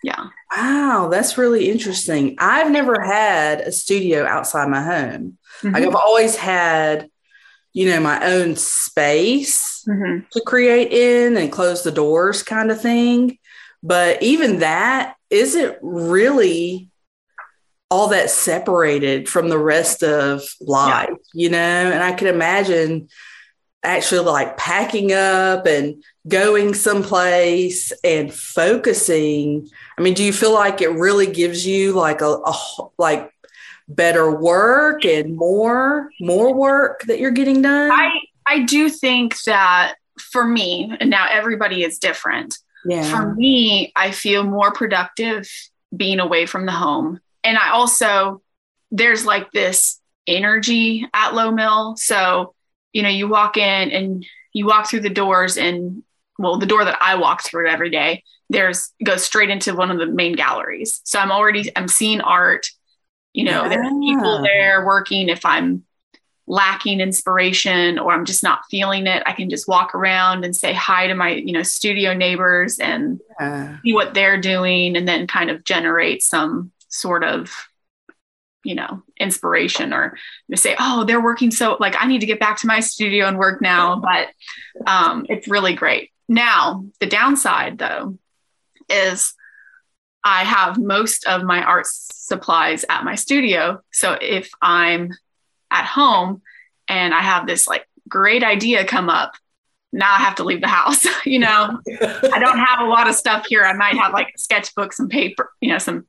yeah. 0.03 0.27
Wow, 0.55 1.09
that's 1.11 1.37
really 1.37 1.69
interesting. 1.69 2.35
I've 2.39 2.71
never 2.71 2.99
had 3.01 3.61
a 3.61 3.71
studio 3.71 4.25
outside 4.25 4.67
my 4.67 4.81
home. 4.81 5.37
Mm-hmm. 5.61 5.73
Like 5.73 5.83
I've 5.83 5.95
always 5.95 6.35
had, 6.35 7.09
you 7.73 7.89
know, 7.89 7.99
my 7.99 8.25
own 8.25 8.55
space 8.55 9.85
mm-hmm. 9.87 10.25
to 10.31 10.41
create 10.41 10.91
in 10.91 11.37
and 11.37 11.51
close 11.51 11.83
the 11.83 11.91
doors 11.91 12.43
kind 12.43 12.71
of 12.71 12.81
thing. 12.81 13.37
But 13.83 14.21
even 14.21 14.59
that 14.59 15.15
isn't 15.29 15.77
really 15.81 16.89
all 17.89 18.07
that 18.09 18.29
separated 18.29 19.27
from 19.27 19.49
the 19.49 19.57
rest 19.57 20.03
of 20.03 20.43
life, 20.61 21.09
yeah. 21.09 21.15
you 21.33 21.49
know? 21.49 21.57
And 21.57 22.03
I 22.03 22.13
can 22.13 22.27
imagine 22.27 23.09
actually 23.83 24.21
like 24.21 24.57
packing 24.57 25.11
up 25.11 25.65
and 25.65 26.03
going 26.27 26.73
someplace 26.73 27.91
and 28.03 28.33
focusing. 28.33 29.67
I 29.97 30.01
mean, 30.01 30.13
do 30.13 30.23
you 30.23 30.33
feel 30.33 30.53
like 30.53 30.81
it 30.81 30.91
really 30.91 31.27
gives 31.27 31.65
you 31.65 31.93
like 31.93 32.21
a, 32.21 32.37
a 32.45 32.53
like 32.97 33.30
better 33.87 34.31
work 34.31 35.05
and 35.05 35.35
more 35.35 36.09
more 36.19 36.53
work 36.53 37.03
that 37.03 37.19
you're 37.19 37.31
getting 37.31 37.61
done? 37.61 37.91
I 37.91 38.09
I 38.47 38.63
do 38.63 38.89
think 38.89 39.41
that 39.43 39.95
for 40.19 40.45
me, 40.45 40.95
and 40.99 41.09
now 41.09 41.27
everybody 41.29 41.83
is 41.83 41.99
different. 41.99 42.57
Yeah. 42.85 43.03
For 43.03 43.33
me, 43.35 43.91
I 43.95 44.11
feel 44.11 44.43
more 44.43 44.71
productive 44.71 45.49
being 45.95 46.19
away 46.19 46.45
from 46.45 46.65
the 46.65 46.71
home 46.71 47.19
and 47.43 47.57
I 47.57 47.71
also, 47.71 48.41
there's 48.91 49.25
like 49.25 49.51
this 49.51 49.99
energy 50.27 51.07
at 51.13 51.33
Lowe 51.33 51.51
Mill. 51.51 51.95
So, 51.97 52.53
you 52.93 53.03
know, 53.03 53.09
you 53.09 53.27
walk 53.27 53.57
in 53.57 53.91
and 53.91 54.25
you 54.53 54.65
walk 54.65 54.89
through 54.89 55.01
the 55.01 55.09
doors 55.09 55.57
and 55.57 56.03
well, 56.37 56.57
the 56.57 56.65
door 56.65 56.83
that 56.83 56.97
I 56.99 57.15
walk 57.15 57.43
through 57.43 57.69
every 57.69 57.89
day, 57.89 58.23
there's 58.49 58.93
goes 59.03 59.23
straight 59.23 59.49
into 59.49 59.75
one 59.75 59.91
of 59.91 59.99
the 59.99 60.07
main 60.07 60.33
galleries. 60.33 61.01
So 61.03 61.19
I'm 61.19 61.31
already 61.31 61.71
I'm 61.75 61.87
seeing 61.87 62.21
art. 62.21 62.67
You 63.33 63.45
know, 63.45 63.63
yeah. 63.63 63.69
there 63.69 63.83
are 63.83 63.99
people 63.99 64.43
there 64.43 64.85
working. 64.85 65.29
If 65.29 65.45
I'm 65.45 65.83
lacking 66.47 66.99
inspiration 66.99 67.97
or 67.97 68.11
I'm 68.11 68.25
just 68.25 68.43
not 68.43 68.61
feeling 68.69 69.07
it, 69.07 69.23
I 69.25 69.31
can 69.31 69.49
just 69.49 69.67
walk 69.67 69.95
around 69.95 70.43
and 70.43 70.55
say 70.55 70.73
hi 70.73 71.07
to 71.07 71.15
my, 71.15 71.29
you 71.29 71.53
know, 71.53 71.63
studio 71.63 72.13
neighbors 72.13 72.77
and 72.79 73.21
yeah. 73.39 73.77
see 73.83 73.93
what 73.93 74.13
they're 74.13 74.39
doing 74.39 74.97
and 74.97 75.07
then 75.07 75.27
kind 75.27 75.49
of 75.49 75.63
generate 75.63 76.21
some 76.23 76.71
sort 76.89 77.23
of 77.23 77.51
you 78.63 78.75
know 78.75 79.01
inspiration 79.19 79.91
or 79.91 80.15
say 80.53 80.75
oh 80.79 81.03
they're 81.03 81.23
working 81.23 81.49
so 81.49 81.77
like 81.79 81.95
i 81.99 82.05
need 82.05 82.19
to 82.19 82.27
get 82.27 82.39
back 82.39 82.59
to 82.59 82.67
my 82.67 82.79
studio 82.79 83.25
and 83.25 83.39
work 83.39 83.59
now 83.59 83.99
but 83.99 84.27
um, 84.85 85.25
it's 85.29 85.47
really 85.47 85.73
great 85.73 86.11
now 86.29 86.85
the 86.99 87.07
downside 87.07 87.79
though 87.79 88.17
is 88.89 89.33
i 90.23 90.43
have 90.43 90.79
most 90.79 91.25
of 91.25 91.43
my 91.43 91.63
art 91.63 91.85
supplies 91.87 92.85
at 92.87 93.03
my 93.03 93.15
studio. 93.15 93.81
So 93.91 94.17
if 94.21 94.51
i'm 94.61 95.11
at 95.69 95.85
home 95.85 96.41
and 96.87 97.13
i 97.13 97.21
have 97.21 97.47
this 97.47 97.67
like 97.67 97.87
great 98.07 98.43
idea 98.43 98.85
come 98.85 99.09
up 99.09 99.33
now 99.93 100.13
i 100.13 100.17
have 100.17 100.35
to 100.35 100.43
leave 100.43 100.61
the 100.61 100.67
house 100.67 101.05
you 101.25 101.39
know? 101.39 101.79
I 101.87 102.39
don't 102.39 102.59
have 102.59 102.79
a 102.79 102.85
lot 102.85 103.07
of 103.07 103.15
stuff 103.15 103.45
here. 103.47 103.63
I 103.63 103.73
might 103.73 103.97
have 103.97 104.13
like 104.13 104.35
sketchbooks 104.37 104.99
and 104.99 105.09
paper 105.09 105.51
you 105.61 105.69
know 105.69 105.77
some 105.77 106.05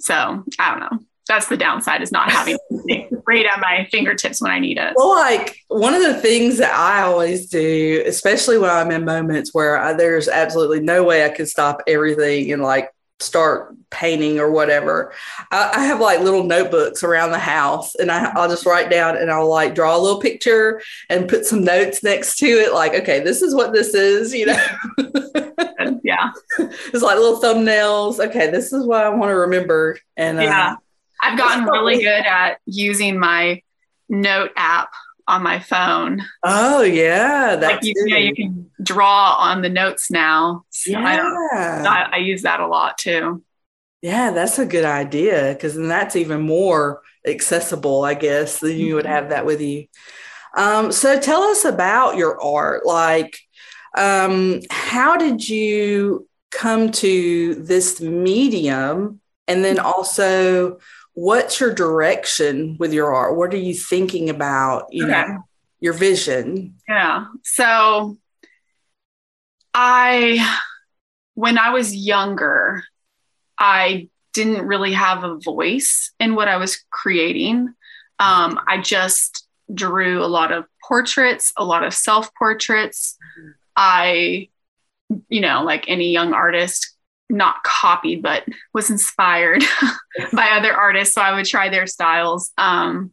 so 0.00 0.44
i 0.58 0.70
don't 0.70 0.80
know. 0.80 1.04
That's 1.26 1.48
the 1.48 1.56
downside 1.56 2.02
is 2.02 2.12
not 2.12 2.30
having 2.30 2.58
right 3.26 3.46
at 3.46 3.60
my 3.60 3.88
fingertips 3.90 4.42
when 4.42 4.50
I 4.50 4.58
need 4.58 4.76
it. 4.76 4.92
Well, 4.94 5.10
like 5.10 5.56
one 5.68 5.94
of 5.94 6.02
the 6.02 6.14
things 6.14 6.58
that 6.58 6.74
I 6.74 7.02
always 7.02 7.48
do, 7.48 8.02
especially 8.06 8.58
when 8.58 8.68
I'm 8.68 8.90
in 8.90 9.06
moments 9.06 9.54
where 9.54 9.78
I, 9.78 9.94
there's 9.94 10.28
absolutely 10.28 10.80
no 10.80 11.02
way 11.02 11.24
I 11.24 11.30
can 11.30 11.46
stop 11.46 11.80
everything 11.86 12.52
and 12.52 12.62
like 12.62 12.90
start 13.24 13.74
painting 13.90 14.38
or 14.38 14.50
whatever, 14.50 15.12
I, 15.50 15.70
I 15.74 15.84
have 15.84 16.00
like 16.00 16.20
little 16.20 16.44
notebooks 16.44 17.02
around 17.02 17.30
the 17.30 17.38
house 17.38 17.94
and 17.94 18.10
I, 18.10 18.32
I'll 18.34 18.48
just 18.48 18.66
write 18.66 18.90
down 18.90 19.16
and 19.16 19.30
I'll 19.30 19.48
like 19.48 19.74
draw 19.74 19.96
a 19.96 19.98
little 19.98 20.20
picture 20.20 20.82
and 21.08 21.28
put 21.28 21.46
some 21.46 21.64
notes 21.64 22.02
next 22.02 22.36
to 22.38 22.46
it. 22.46 22.72
Like, 22.72 22.94
okay, 22.94 23.20
this 23.20 23.42
is 23.42 23.54
what 23.54 23.72
this 23.72 23.94
is, 23.94 24.34
you 24.34 24.46
know? 24.46 24.66
yeah. 26.02 26.30
It's 26.58 27.02
like 27.02 27.18
little 27.18 27.40
thumbnails. 27.40 28.24
Okay, 28.24 28.50
this 28.50 28.72
is 28.72 28.86
what 28.86 29.04
I 29.04 29.08
want 29.10 29.30
to 29.30 29.36
remember. 29.36 29.98
And 30.16 30.40
yeah. 30.40 30.72
Uh, 30.72 30.76
I've 31.20 31.38
gotten 31.38 31.64
really 31.64 31.98
good 32.02 32.26
at 32.26 32.58
using 32.66 33.18
my 33.18 33.62
note 34.08 34.50
app 34.56 34.90
on 35.26 35.42
my 35.42 35.58
phone. 35.58 36.22
Oh 36.42 36.82
yeah, 36.82 37.56
that's 37.56 37.74
like 37.76 37.84
you, 37.84 37.94
you, 37.96 38.10
know, 38.10 38.16
you 38.16 38.34
can 38.34 38.70
draw 38.82 39.36
on 39.38 39.62
the 39.62 39.68
notes 39.68 40.10
now. 40.10 40.64
So 40.70 40.92
yeah, 40.92 41.82
I, 41.86 42.08
I, 42.12 42.16
use 42.18 42.42
that 42.42 42.60
a 42.60 42.66
lot 42.66 42.98
too. 42.98 43.42
Yeah, 44.02 44.32
that's 44.32 44.58
a 44.58 44.66
good 44.66 44.84
idea 44.84 45.54
because 45.54 45.74
then 45.74 45.88
that's 45.88 46.16
even 46.16 46.42
more 46.42 47.00
accessible, 47.26 48.04
I 48.04 48.14
guess. 48.14 48.60
Then 48.60 48.76
you 48.76 48.96
would 48.96 49.04
mm-hmm. 49.04 49.14
have 49.14 49.28
that 49.30 49.46
with 49.46 49.60
you. 49.60 49.86
Um, 50.56 50.92
so 50.92 51.18
tell 51.18 51.42
us 51.42 51.64
about 51.64 52.16
your 52.16 52.40
art. 52.40 52.86
Like, 52.86 53.38
um, 53.96 54.60
how 54.70 55.16
did 55.16 55.48
you 55.48 56.28
come 56.50 56.92
to 56.92 57.54
this 57.54 58.00
medium? 58.00 59.20
And 59.48 59.64
then 59.64 59.78
also, 59.78 60.78
what's 61.14 61.60
your 61.60 61.72
direction 61.72 62.76
with 62.78 62.92
your 62.92 63.14
art? 63.14 63.36
What 63.36 63.54
are 63.54 63.58
you 63.58 63.74
thinking 63.74 64.30
about, 64.30 64.86
you 64.90 65.04
okay. 65.04 65.12
know, 65.12 65.44
your 65.80 65.92
vision? 65.92 66.74
Yeah. 66.88 67.26
So 67.42 68.18
I, 69.72 70.58
when 71.34 71.58
I 71.58 71.70
was 71.70 71.94
younger, 71.94 72.84
I 73.58 74.08
didn't 74.32 74.66
really 74.66 74.92
have 74.92 75.24
a 75.24 75.38
voice 75.38 76.12
in 76.18 76.34
what 76.34 76.48
I 76.48 76.56
was 76.56 76.84
creating. 76.90 77.72
Um, 78.18 78.60
I 78.66 78.80
just 78.80 79.46
drew 79.72 80.22
a 80.22 80.26
lot 80.26 80.52
of 80.52 80.66
portraits, 80.86 81.52
a 81.56 81.64
lot 81.64 81.84
of 81.84 81.94
self 81.94 82.34
portraits. 82.34 83.16
Mm-hmm. 83.38 83.50
I, 83.76 84.48
you 85.28 85.40
know, 85.40 85.62
like 85.64 85.84
any 85.88 86.12
young 86.12 86.32
artist, 86.32 86.93
not 87.30 87.62
copied, 87.62 88.22
but 88.22 88.44
was 88.72 88.90
inspired 88.90 89.62
by 90.32 90.50
other 90.50 90.72
artists. 90.72 91.14
So 91.14 91.22
I 91.22 91.34
would 91.34 91.46
try 91.46 91.68
their 91.68 91.86
styles. 91.86 92.52
Um, 92.58 93.12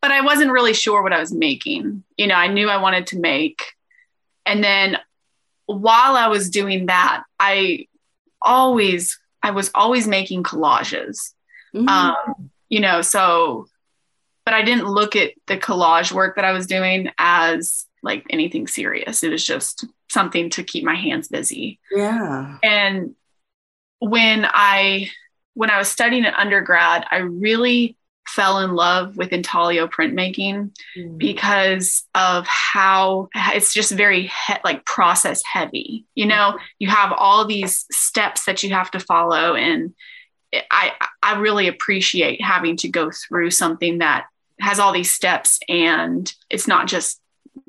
but 0.00 0.10
I 0.10 0.22
wasn't 0.22 0.50
really 0.50 0.74
sure 0.74 1.02
what 1.02 1.12
I 1.12 1.20
was 1.20 1.32
making. 1.32 2.02
You 2.16 2.26
know, 2.26 2.34
I 2.34 2.48
knew 2.48 2.68
I 2.68 2.78
wanted 2.78 3.08
to 3.08 3.18
make. 3.18 3.62
And 4.44 4.62
then 4.62 4.98
while 5.66 6.16
I 6.16 6.26
was 6.26 6.50
doing 6.50 6.86
that, 6.86 7.22
I 7.38 7.86
always, 8.40 9.20
I 9.42 9.52
was 9.52 9.70
always 9.74 10.08
making 10.08 10.42
collages. 10.42 11.32
Mm-hmm. 11.74 11.88
Um, 11.88 12.50
you 12.68 12.80
know, 12.80 13.02
so, 13.02 13.66
but 14.44 14.54
I 14.54 14.62
didn't 14.62 14.88
look 14.88 15.14
at 15.14 15.32
the 15.46 15.56
collage 15.56 16.10
work 16.10 16.36
that 16.36 16.44
I 16.44 16.52
was 16.52 16.66
doing 16.66 17.10
as 17.18 17.86
like 18.02 18.26
anything 18.30 18.66
serious. 18.66 19.22
It 19.22 19.30
was 19.30 19.44
just 19.44 19.86
something 20.10 20.50
to 20.50 20.64
keep 20.64 20.84
my 20.84 20.96
hands 20.96 21.28
busy. 21.28 21.78
Yeah. 21.92 22.58
And 22.62 23.14
when 24.02 24.44
I 24.46 25.10
when 25.54 25.70
I 25.70 25.78
was 25.78 25.88
studying 25.88 26.24
at 26.24 26.34
undergrad, 26.34 27.04
I 27.10 27.18
really 27.18 27.96
fell 28.26 28.60
in 28.60 28.74
love 28.74 29.16
with 29.16 29.32
intaglio 29.32 29.86
printmaking 29.86 30.70
mm. 30.96 31.18
because 31.18 32.04
of 32.14 32.46
how 32.46 33.28
it's 33.34 33.74
just 33.74 33.92
very 33.92 34.22
he- 34.22 34.54
like 34.64 34.84
process 34.86 35.42
heavy. 35.44 36.06
You 36.14 36.26
know, 36.26 36.58
you 36.78 36.88
have 36.88 37.12
all 37.12 37.44
these 37.44 37.84
steps 37.90 38.44
that 38.46 38.62
you 38.62 38.70
have 38.70 38.90
to 38.92 39.00
follow 39.00 39.54
and 39.54 39.94
I 40.70 40.92
I 41.22 41.38
really 41.38 41.68
appreciate 41.68 42.42
having 42.42 42.76
to 42.78 42.88
go 42.88 43.10
through 43.10 43.50
something 43.50 43.98
that 43.98 44.26
has 44.60 44.78
all 44.78 44.92
these 44.92 45.10
steps 45.10 45.58
and 45.68 46.32
it's 46.50 46.68
not 46.68 46.88
just 46.88 47.20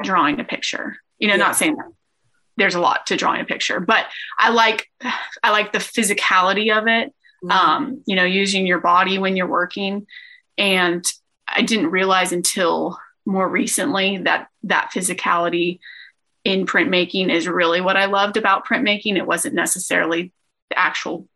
drawing 0.02 0.40
a 0.40 0.44
picture. 0.44 0.98
You 1.20 1.28
know, 1.28 1.36
yeah. 1.36 1.44
not 1.44 1.56
saying 1.56 1.76
that 1.76 1.92
there's 2.58 2.76
a 2.76 2.80
lot 2.80 3.08
to 3.08 3.18
drawing 3.18 3.42
a 3.42 3.46
picture, 3.46 3.80
but 3.80 4.06
I 4.38 4.50
like 4.50 4.90
I 5.44 5.52
like 5.52 5.72
the 5.72 5.80
physicality 5.80 6.76
of 6.76 6.88
it. 6.88 7.14
Mm-hmm. 7.44 7.52
Um, 7.52 8.04
you 8.06 8.16
know, 8.16 8.24
using 8.24 8.66
your 8.66 8.80
body 8.80 9.18
when 9.18 9.36
you're 9.36 9.48
working, 9.48 10.08
and 10.58 11.06
I 11.48 11.62
didn't 11.62 11.92
realize 11.92 12.32
until 12.32 13.00
more 13.26 13.48
recently 13.48 14.18
that 14.20 14.48
that 14.64 14.92
physicality 14.94 15.80
in 16.44 16.66
printmaking 16.66 17.30
is 17.30 17.48
really 17.48 17.82
what 17.82 17.98
I 17.98 18.06
loved 18.06 18.38
about 18.38 18.68
printmaking. 18.68 19.18
It 19.18 19.28
wasn't 19.28 19.56
necessarily 19.56 20.32
the 20.70 20.78
actual 20.78 21.28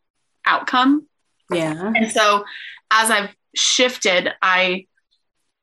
outcome. 0.45 1.07
Yeah. 1.51 1.93
And 1.95 2.11
so 2.11 2.45
as 2.91 3.09
I've 3.09 3.33
shifted, 3.55 4.31
I 4.41 4.85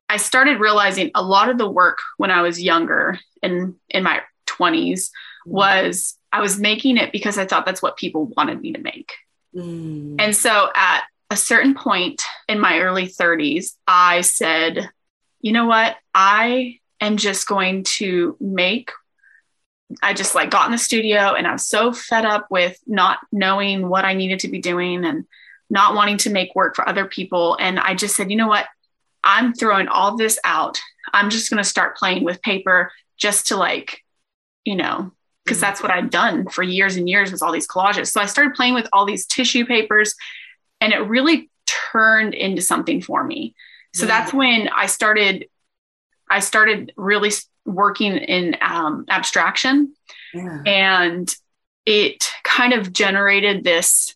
I 0.09 0.17
started 0.17 0.59
realizing 0.59 1.11
a 1.15 1.23
lot 1.23 1.49
of 1.49 1.57
the 1.57 1.69
work 1.69 1.99
when 2.17 2.31
I 2.31 2.41
was 2.41 2.61
younger 2.61 3.19
and 3.41 3.75
in 3.89 4.03
my 4.03 4.21
20s 4.47 5.09
was 5.45 6.17
I 6.31 6.41
was 6.41 6.59
making 6.59 6.97
it 6.97 7.11
because 7.11 7.37
I 7.37 7.45
thought 7.45 7.65
that's 7.65 7.81
what 7.81 7.97
people 7.97 8.25
wanted 8.35 8.61
me 8.61 8.73
to 8.73 8.79
make. 8.79 9.13
Mm. 9.55 10.15
And 10.19 10.35
so 10.35 10.69
at 10.75 11.03
a 11.29 11.37
certain 11.37 11.75
point 11.75 12.21
in 12.47 12.59
my 12.59 12.79
early 12.79 13.07
30s, 13.07 13.73
I 13.87 14.21
said, 14.21 14.89
you 15.39 15.51
know 15.51 15.65
what? 15.65 15.95
I 16.13 16.79
am 16.99 17.17
just 17.17 17.47
going 17.47 17.83
to 17.83 18.35
make. 18.39 18.91
I 20.01 20.13
just 20.13 20.35
like 20.35 20.49
got 20.49 20.65
in 20.65 20.71
the 20.71 20.77
studio 20.77 21.33
and 21.33 21.45
I 21.47 21.53
was 21.53 21.65
so 21.65 21.93
fed 21.93 22.25
up 22.25 22.47
with 22.49 22.77
not 22.87 23.19
knowing 23.31 23.87
what 23.87 24.03
I 24.03 24.13
needed 24.13 24.39
to 24.39 24.47
be 24.47 24.59
doing 24.59 25.05
and 25.05 25.25
not 25.69 25.95
wanting 25.95 26.17
to 26.17 26.29
make 26.29 26.55
work 26.55 26.75
for 26.75 26.87
other 26.87 27.05
people. 27.05 27.55
And 27.59 27.79
I 27.79 27.93
just 27.93 28.15
said, 28.15 28.31
you 28.31 28.37
know 28.37 28.47
what? 28.47 28.65
I'm 29.23 29.53
throwing 29.53 29.87
all 29.87 30.17
this 30.17 30.39
out. 30.43 30.79
I'm 31.13 31.29
just 31.29 31.49
going 31.49 31.63
to 31.63 31.69
start 31.69 31.97
playing 31.97 32.23
with 32.23 32.41
paper 32.41 32.91
just 33.17 33.47
to 33.47 33.57
like, 33.57 34.03
you 34.63 34.75
know, 34.75 35.11
because 35.45 35.59
that's 35.59 35.81
what 35.81 35.91
I'd 35.91 36.09
done 36.09 36.47
for 36.49 36.63
years 36.63 36.95
and 36.95 37.07
years 37.07 37.31
with 37.31 37.43
all 37.43 37.51
these 37.51 37.67
collages. 37.67 38.07
So 38.07 38.19
I 38.19 38.25
started 38.25 38.55
playing 38.55 38.73
with 38.73 38.87
all 38.91 39.05
these 39.05 39.25
tissue 39.25 39.65
papers 39.65 40.15
and 40.81 40.91
it 40.91 40.99
really 40.99 41.49
turned 41.91 42.33
into 42.33 42.61
something 42.61 43.01
for 43.01 43.23
me. 43.23 43.55
So 43.93 44.05
yeah. 44.05 44.19
that's 44.19 44.33
when 44.33 44.69
I 44.69 44.87
started 44.87 45.47
I 46.29 46.39
started 46.39 46.91
really 46.97 47.31
working 47.65 48.17
in 48.17 48.57
um, 48.59 49.05
abstraction 49.09 49.93
yeah. 50.33 50.63
and 50.65 51.35
it 51.85 52.31
kind 52.43 52.73
of 52.73 52.91
generated 52.91 53.63
this 53.63 54.15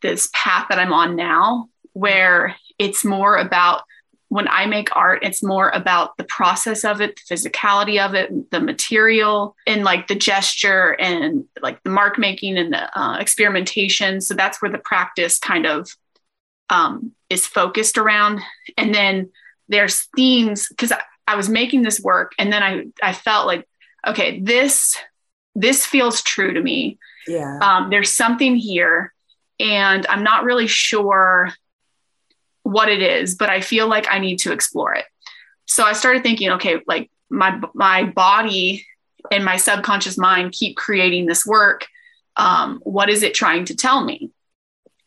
this 0.00 0.30
path 0.32 0.66
that 0.70 0.78
I'm 0.78 0.94
on 0.94 1.14
now 1.14 1.68
where 1.92 2.56
it's 2.78 3.04
more 3.04 3.36
about 3.36 3.82
when 4.30 4.46
I 4.46 4.66
make 4.66 4.94
art, 4.96 5.24
it's 5.24 5.42
more 5.42 5.70
about 5.70 6.16
the 6.16 6.24
process 6.24 6.84
of 6.84 7.00
it, 7.00 7.16
the 7.16 7.34
physicality 7.34 8.00
of 8.00 8.14
it, 8.14 8.50
the 8.52 8.60
material, 8.60 9.56
and 9.66 9.82
like 9.82 10.06
the 10.06 10.14
gesture 10.14 10.92
and 11.00 11.44
like 11.60 11.82
the 11.82 11.90
mark 11.90 12.16
making 12.16 12.56
and 12.56 12.72
the 12.72 12.98
uh, 12.98 13.18
experimentation. 13.18 14.20
So 14.20 14.34
that's 14.34 14.62
where 14.62 14.70
the 14.70 14.78
practice 14.78 15.40
kind 15.40 15.66
of 15.66 15.90
um, 16.70 17.10
is 17.28 17.44
focused 17.44 17.98
around. 17.98 18.40
And 18.78 18.94
then 18.94 19.30
there's 19.68 20.06
themes 20.14 20.68
because 20.68 20.92
I, 20.92 21.02
I 21.26 21.34
was 21.34 21.48
making 21.48 21.82
this 21.82 22.00
work, 22.00 22.32
and 22.38 22.52
then 22.52 22.62
I 22.62 22.84
I 23.02 23.12
felt 23.12 23.48
like 23.48 23.66
okay, 24.06 24.38
this 24.38 24.96
this 25.56 25.84
feels 25.84 26.22
true 26.22 26.54
to 26.54 26.62
me. 26.62 27.00
Yeah. 27.26 27.58
Um, 27.60 27.90
there's 27.90 28.10
something 28.10 28.54
here, 28.54 29.12
and 29.58 30.06
I'm 30.06 30.22
not 30.22 30.44
really 30.44 30.68
sure 30.68 31.52
what 32.62 32.88
it 32.88 33.02
is, 33.02 33.34
but 33.34 33.50
I 33.50 33.60
feel 33.60 33.88
like 33.88 34.06
I 34.10 34.18
need 34.18 34.38
to 34.38 34.52
explore 34.52 34.94
it. 34.94 35.04
So 35.66 35.84
I 35.84 35.92
started 35.92 36.22
thinking, 36.22 36.50
okay, 36.52 36.80
like 36.86 37.10
my 37.30 37.60
my 37.74 38.04
body 38.04 38.86
and 39.30 39.44
my 39.44 39.56
subconscious 39.56 40.18
mind 40.18 40.52
keep 40.52 40.76
creating 40.76 41.26
this 41.26 41.46
work. 41.46 41.86
Um, 42.36 42.80
what 42.84 43.10
is 43.10 43.22
it 43.22 43.34
trying 43.34 43.66
to 43.66 43.76
tell 43.76 44.04
me? 44.04 44.30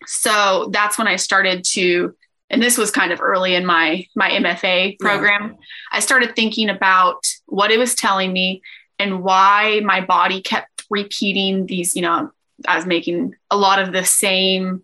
So 0.06 0.70
that's 0.72 0.98
when 0.98 1.08
I 1.08 1.16
started 1.16 1.64
to 1.72 2.16
and 2.50 2.62
this 2.62 2.78
was 2.78 2.92
kind 2.92 3.12
of 3.12 3.20
early 3.22 3.56
in 3.56 3.66
my 3.66 4.06
my 4.16 4.30
MFA 4.30 5.00
program, 5.00 5.44
yeah. 5.44 5.66
I 5.92 6.00
started 6.00 6.36
thinking 6.36 6.70
about 6.70 7.26
what 7.48 7.72
it 7.72 7.80
was 7.80 7.96
telling 7.96 8.32
me 8.32 8.62
and 9.00 9.24
why 9.24 9.82
my 9.84 10.02
body 10.02 10.42
kept 10.42 10.86
repeating 10.90 11.66
these, 11.66 11.96
you 11.96 12.04
know, 12.04 12.32
I 12.68 12.76
was 12.76 12.86
making 12.86 13.36
a 13.50 13.58
lot 13.58 13.80
of 13.80 13.92
the 13.92 14.06
same 14.06 14.84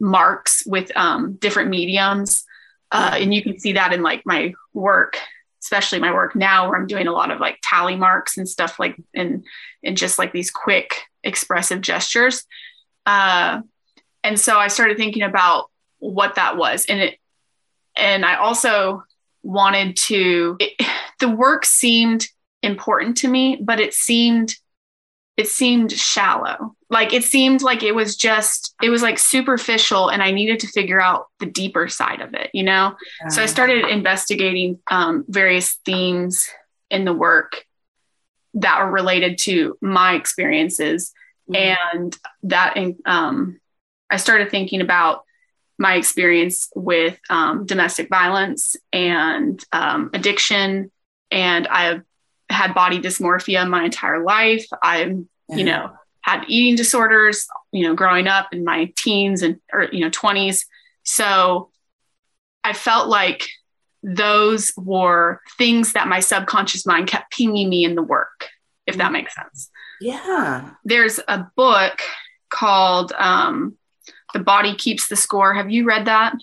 marks 0.00 0.64
with 0.66 0.94
um, 0.96 1.34
different 1.34 1.70
mediums. 1.70 2.44
Uh, 2.92 3.16
and 3.20 3.34
you 3.34 3.42
can 3.42 3.58
see 3.58 3.72
that 3.72 3.92
in 3.92 4.02
like 4.02 4.22
my 4.24 4.54
work, 4.72 5.18
especially 5.62 5.98
my 5.98 6.12
work 6.12 6.36
now 6.36 6.68
where 6.68 6.78
I'm 6.78 6.86
doing 6.86 7.06
a 7.06 7.12
lot 7.12 7.30
of 7.30 7.40
like 7.40 7.58
tally 7.62 7.96
marks 7.96 8.38
and 8.38 8.48
stuff 8.48 8.78
like, 8.78 8.96
and, 9.14 9.44
and 9.82 9.96
just 9.96 10.18
like 10.18 10.32
these 10.32 10.50
quick 10.50 11.02
expressive 11.24 11.80
gestures. 11.80 12.44
Uh, 13.04 13.62
and 14.22 14.38
so 14.38 14.58
I 14.58 14.68
started 14.68 14.96
thinking 14.96 15.22
about 15.22 15.70
what 15.98 16.36
that 16.36 16.56
was. 16.56 16.86
And 16.86 17.00
it, 17.00 17.18
and 17.96 18.24
I 18.24 18.36
also 18.36 19.04
wanted 19.42 19.96
to, 19.96 20.56
it, 20.60 20.86
the 21.18 21.28
work 21.28 21.64
seemed 21.64 22.26
important 22.62 23.16
to 23.18 23.28
me, 23.28 23.58
but 23.62 23.80
it 23.80 23.94
seemed 23.94 24.54
it 25.36 25.48
seemed 25.48 25.92
shallow. 25.92 26.74
Like 26.88 27.12
it 27.12 27.24
seemed 27.24 27.62
like 27.62 27.82
it 27.82 27.94
was 27.94 28.16
just, 28.16 28.74
it 28.82 28.88
was 28.88 29.02
like 29.02 29.18
superficial, 29.18 30.08
and 30.08 30.22
I 30.22 30.30
needed 30.30 30.60
to 30.60 30.68
figure 30.68 31.00
out 31.00 31.26
the 31.40 31.46
deeper 31.46 31.88
side 31.88 32.20
of 32.20 32.34
it, 32.34 32.50
you 32.54 32.62
know? 32.62 32.96
Yeah. 33.20 33.28
So 33.28 33.42
I 33.42 33.46
started 33.46 33.84
investigating 33.86 34.78
um, 34.90 35.24
various 35.28 35.74
themes 35.84 36.48
in 36.90 37.04
the 37.04 37.12
work 37.12 37.66
that 38.54 38.82
were 38.82 38.90
related 38.90 39.36
to 39.38 39.76
my 39.82 40.14
experiences. 40.14 41.12
Mm-hmm. 41.50 41.76
And 41.92 42.18
that, 42.44 42.76
um, 43.04 43.60
I 44.08 44.16
started 44.16 44.50
thinking 44.50 44.80
about 44.80 45.24
my 45.78 45.96
experience 45.96 46.70
with 46.74 47.18
um, 47.28 47.66
domestic 47.66 48.08
violence 48.08 48.76
and 48.92 49.62
um, 49.72 50.10
addiction. 50.14 50.90
And 51.30 51.68
I 51.68 52.00
had 52.50 52.74
body 52.74 52.98
dysmorphia 53.00 53.68
my 53.68 53.84
entire 53.84 54.22
life. 54.22 54.66
I'm, 54.82 55.28
you 55.48 55.64
know, 55.64 55.90
had 56.22 56.44
eating 56.48 56.76
disorders, 56.76 57.46
you 57.72 57.84
know, 57.84 57.94
growing 57.94 58.26
up 58.26 58.52
in 58.52 58.64
my 58.64 58.92
teens 58.96 59.42
and 59.42 59.60
or 59.72 59.88
you 59.92 60.00
know 60.00 60.10
20s. 60.10 60.64
So 61.04 61.70
I 62.64 62.72
felt 62.72 63.08
like 63.08 63.48
those 64.02 64.72
were 64.76 65.40
things 65.58 65.92
that 65.92 66.08
my 66.08 66.20
subconscious 66.20 66.86
mind 66.86 67.08
kept 67.08 67.32
pinging 67.32 67.68
me 67.68 67.84
in 67.84 67.94
the 67.94 68.02
work, 68.02 68.48
if 68.86 68.96
that 68.96 69.12
makes 69.12 69.34
sense. 69.34 69.70
Yeah. 70.00 70.70
There's 70.84 71.18
a 71.26 71.46
book 71.56 72.00
called 72.50 73.12
um, 73.12 73.76
The 74.32 74.40
Body 74.40 74.74
Keeps 74.74 75.08
the 75.08 75.16
Score. 75.16 75.54
Have 75.54 75.70
you 75.70 75.84
read 75.84 76.06
that? 76.06 76.34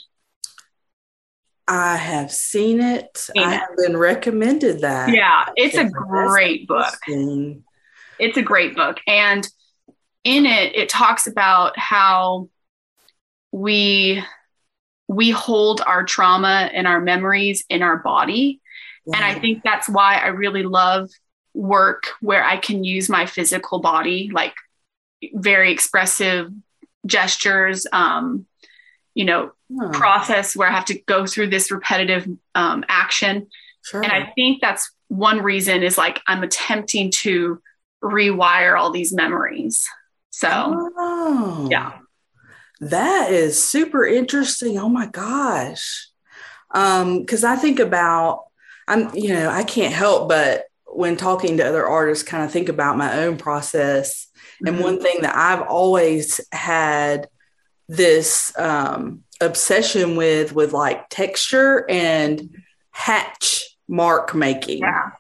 I 1.67 1.96
have 1.96 2.32
seen 2.32 2.82
it. 2.82 3.17
Seen 3.17 3.43
I 3.43 3.55
it. 3.55 3.60
have 3.60 3.77
been 3.77 3.98
recommended 3.98 4.82
that. 4.82 5.10
Yeah, 5.10 5.46
it's 5.55 5.77
a 5.77 5.86
great 5.86 6.67
book. 6.67 6.93
It's 8.20 8.38
a 8.38 8.41
great 8.41 8.75
book. 8.75 8.98
And 9.08 9.48
in 10.24 10.46
it, 10.46 10.75
it 10.75 10.89
talks 10.89 11.27
about 11.27 11.77
how 11.77 12.50
we 13.51 14.24
we 15.08 15.29
hold 15.29 15.82
our 15.82 16.03
trauma 16.03 16.70
and 16.74 16.88
our 16.88 17.01
memories 17.01 17.65
in 17.70 17.82
our 17.82 17.98
body. 17.98 18.62
Yeah. 19.05 19.17
And 19.17 19.25
I 19.25 19.39
think 19.39 19.63
that's 19.63 19.89
why 19.89 20.15
I 20.15 20.27
really 20.27 20.63
love 20.63 21.10
work 21.53 22.08
where 22.22 22.43
I 22.43 22.58
can 22.58 22.84
use 22.84 23.10
my 23.10 23.25
physical 23.25 23.79
body, 23.79 24.29
like 24.34 24.53
very 25.34 25.72
expressive 25.72 26.51
gestures, 27.05 27.86
um, 27.91 28.46
you 29.13 29.25
know, 29.25 29.51
hmm. 29.70 29.91
process 29.91 30.55
where 30.55 30.67
I 30.67 30.72
have 30.72 30.86
to 30.86 31.00
go 31.00 31.25
through 31.25 31.48
this 31.48 31.72
repetitive 31.72 32.27
um, 32.55 32.84
action. 32.88 33.48
Sure. 33.84 34.01
And 34.01 34.12
I 34.12 34.32
think 34.36 34.62
that's 34.62 34.91
one 35.07 35.42
reason 35.42 35.83
is 35.83 35.98
like 35.98 36.22
I'm 36.27 36.44
attempting 36.44 37.11
to 37.11 37.61
rewire 38.03 38.77
all 38.77 38.92
these 38.92 39.14
memories. 39.14 39.87
So, 40.31 40.50
oh, 40.51 41.68
yeah. 41.70 41.94
That 42.81 43.31
is 43.31 43.64
super 43.64 44.05
interesting. 44.05 44.77
Oh 44.77 44.90
my 44.90 45.05
gosh. 45.05 46.09
Um, 46.72 47.25
cuz 47.25 47.44
I 47.44 47.55
think 47.55 47.79
about 47.79 48.46
I'm 48.87 49.14
you 49.14 49.29
know, 49.29 49.50
I 49.50 49.64
can't 49.64 49.94
help 49.94 50.27
but 50.27 50.66
when 50.87 51.16
talking 51.16 51.57
to 51.57 51.68
other 51.68 51.85
artists 51.85 52.24
kind 52.24 52.44
of 52.44 52.51
think 52.51 52.70
about 52.70 52.98
my 52.98 53.24
own 53.24 53.37
process. 53.37 54.27
Mm-hmm. 54.55 54.68
And 54.68 54.79
one 54.79 55.00
thing 55.00 55.22
that 55.22 55.35
I've 55.35 55.61
always 55.61 56.42
had 56.51 57.27
this 57.87 58.57
um, 58.57 59.24
obsession 59.41 60.15
with 60.15 60.53
with 60.53 60.74
like 60.74 61.09
texture 61.09 61.85
and 61.89 62.55
hatch 62.91 63.63
mark 63.87 64.33
making. 64.33 64.79
Yeah. 64.79 65.11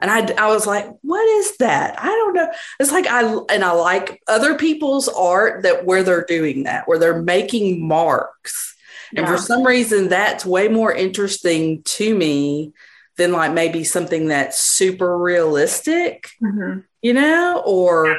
And 0.00 0.10
I, 0.10 0.46
I 0.46 0.48
was 0.48 0.66
like, 0.66 0.88
what 1.02 1.24
is 1.38 1.56
that? 1.58 1.94
I 2.02 2.06
don't 2.06 2.34
know. 2.34 2.50
It's 2.80 2.90
like 2.90 3.06
I 3.06 3.22
and 3.50 3.64
I 3.64 3.70
like 3.72 4.20
other 4.26 4.56
people's 4.56 5.08
art 5.08 5.62
that 5.62 5.84
where 5.84 6.02
they're 6.02 6.24
doing 6.24 6.64
that, 6.64 6.88
where 6.88 6.98
they're 6.98 7.22
making 7.22 7.86
marks. 7.86 8.74
And 9.14 9.26
for 9.26 9.36
some 9.36 9.62
reason, 9.62 10.08
that's 10.08 10.46
way 10.46 10.68
more 10.68 10.90
interesting 10.92 11.82
to 11.82 12.14
me 12.14 12.72
than 13.18 13.30
like 13.30 13.52
maybe 13.52 13.84
something 13.84 14.28
that's 14.28 14.58
super 14.58 15.18
realistic, 15.18 16.30
mm-hmm. 16.42 16.80
you 17.02 17.12
know, 17.12 17.62
or 17.64 18.16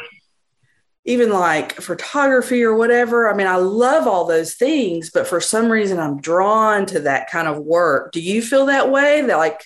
even 1.05 1.31
like 1.31 1.73
photography 1.81 2.63
or 2.63 2.75
whatever. 2.75 3.29
I 3.29 3.35
mean, 3.35 3.47
I 3.47 3.57
love 3.57 4.07
all 4.07 4.25
those 4.25 4.53
things, 4.53 5.09
but 5.09 5.27
for 5.27 5.41
some 5.41 5.69
reason 5.69 5.99
I'm 5.99 6.21
drawn 6.21 6.85
to 6.87 7.01
that 7.01 7.29
kind 7.29 7.47
of 7.47 7.59
work. 7.59 8.13
Do 8.13 8.21
you 8.21 8.41
feel 8.41 8.67
that 8.67 8.89
way? 8.89 9.21
That 9.21 9.37
like 9.37 9.59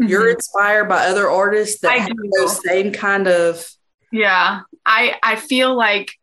mm-hmm. 0.00 0.08
you're 0.08 0.30
inspired 0.30 0.88
by 0.88 1.06
other 1.06 1.30
artists 1.30 1.80
that 1.82 1.92
I 1.92 1.98
have 1.98 2.08
do. 2.08 2.30
those 2.36 2.64
same 2.64 2.92
kind 2.92 3.28
of 3.28 3.64
Yeah. 4.10 4.62
I 4.84 5.16
I 5.22 5.36
feel 5.36 5.76
like 5.76 6.18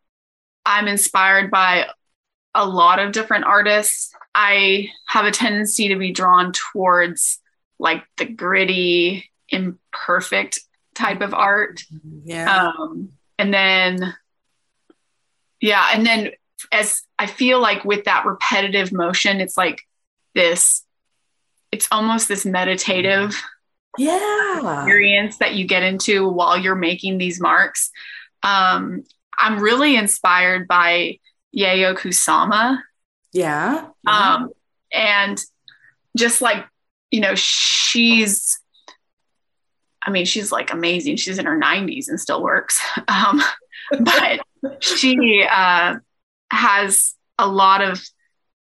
I'm 0.66 0.88
inspired 0.88 1.50
by 1.50 1.86
a 2.54 2.66
lot 2.66 2.98
of 2.98 3.12
different 3.12 3.44
artists. 3.44 4.12
I 4.34 4.90
have 5.06 5.24
a 5.24 5.30
tendency 5.30 5.88
to 5.88 5.96
be 5.96 6.12
drawn 6.12 6.52
towards 6.52 7.38
like 7.78 8.04
the 8.18 8.26
gritty, 8.26 9.30
imperfect 9.48 10.60
type 10.94 11.22
of 11.22 11.32
art. 11.32 11.82
Yeah. 12.24 12.72
Um, 12.78 13.10
and 13.38 13.54
then 13.54 14.14
yeah. 15.60 15.90
And 15.92 16.06
then 16.06 16.30
as 16.72 17.02
I 17.18 17.26
feel 17.26 17.60
like 17.60 17.84
with 17.84 18.04
that 18.04 18.26
repetitive 18.26 18.92
motion, 18.92 19.40
it's 19.40 19.56
like 19.56 19.82
this, 20.34 20.84
it's 21.72 21.88
almost 21.90 22.28
this 22.28 22.44
meditative 22.44 23.40
yeah 23.98 24.78
experience 24.82 25.38
that 25.38 25.54
you 25.54 25.66
get 25.66 25.82
into 25.82 26.28
while 26.28 26.56
you're 26.56 26.74
making 26.74 27.18
these 27.18 27.40
marks. 27.40 27.90
Um, 28.42 29.04
I'm 29.38 29.58
really 29.58 29.96
inspired 29.96 30.68
by 30.68 31.18
Yayoi 31.56 31.96
Kusama. 31.96 32.78
Yeah. 33.32 33.86
yeah. 34.06 34.34
Um, 34.34 34.50
and 34.92 35.40
just 36.16 36.42
like, 36.42 36.66
you 37.10 37.20
know, 37.20 37.34
she's, 37.34 38.60
I 40.02 40.10
mean, 40.10 40.24
she's 40.24 40.52
like 40.52 40.72
amazing. 40.72 41.16
She's 41.16 41.38
in 41.38 41.46
her 41.46 41.58
90s 41.58 42.08
and 42.08 42.20
still 42.20 42.42
works. 42.42 42.80
Um, 43.08 43.42
but 43.98 44.40
she 44.80 45.46
uh, 45.50 45.96
has 46.50 47.14
a 47.38 47.46
lot 47.46 47.82
of 47.82 48.02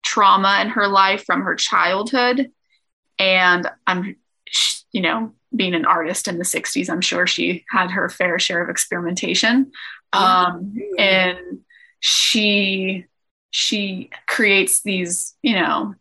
trauma 0.04 0.58
in 0.62 0.68
her 0.70 0.88
life 0.88 1.24
from 1.24 1.42
her 1.42 1.54
childhood. 1.54 2.50
And 3.18 3.68
I'm, 3.87 4.16
you 4.92 5.00
know, 5.00 5.32
being 5.54 5.74
an 5.74 5.84
artist 5.84 6.28
in 6.28 6.38
the 6.38 6.44
60s, 6.44 6.90
I'm 6.90 7.00
sure 7.00 7.26
she 7.26 7.64
had 7.70 7.90
her 7.90 8.08
fair 8.08 8.38
share 8.38 8.62
of 8.62 8.70
experimentation. 8.70 9.72
Um, 10.12 10.74
and 10.98 11.61
she, 12.00 13.06
she 13.50 14.11
creates 14.26 14.82
these, 14.82 15.34
you 15.42 15.54
know, 15.54 15.94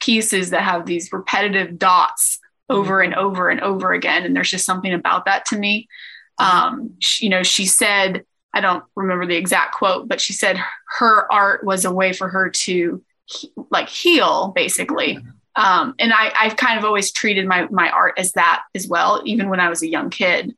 pieces 0.00 0.50
that 0.50 0.62
have 0.62 0.86
these 0.86 1.12
repetitive 1.12 1.78
dots 1.78 2.38
over 2.68 3.00
and 3.00 3.14
over 3.14 3.48
and 3.48 3.60
over 3.60 3.92
again. 3.92 4.24
And 4.24 4.34
there's 4.34 4.50
just 4.50 4.66
something 4.66 4.92
about 4.92 5.24
that 5.24 5.44
to 5.46 5.58
me. 5.58 5.88
Um, 6.38 6.94
she, 7.00 7.26
you 7.26 7.30
know, 7.30 7.42
she 7.42 7.66
said 7.66 8.24
I 8.52 8.60
don't 8.60 8.84
remember 8.94 9.26
the 9.26 9.36
exact 9.36 9.74
quote, 9.74 10.08
but 10.08 10.20
she 10.20 10.32
said 10.32 10.58
her 10.98 11.30
art 11.32 11.64
was 11.64 11.84
a 11.84 11.92
way 11.92 12.12
for 12.12 12.28
her 12.28 12.50
to 12.50 13.02
he, 13.26 13.52
like 13.70 13.88
heal 13.88 14.48
basically. 14.54 15.18
Um, 15.54 15.94
and 15.98 16.12
I, 16.12 16.32
I've 16.38 16.56
kind 16.56 16.78
of 16.78 16.84
always 16.84 17.12
treated 17.12 17.46
my, 17.46 17.66
my 17.68 17.90
art 17.90 18.14
as 18.16 18.32
that 18.32 18.62
as 18.74 18.88
well. 18.88 19.22
Even 19.24 19.48
when 19.48 19.60
I 19.60 19.68
was 19.68 19.82
a 19.82 19.88
young 19.88 20.08
kid, 20.08 20.54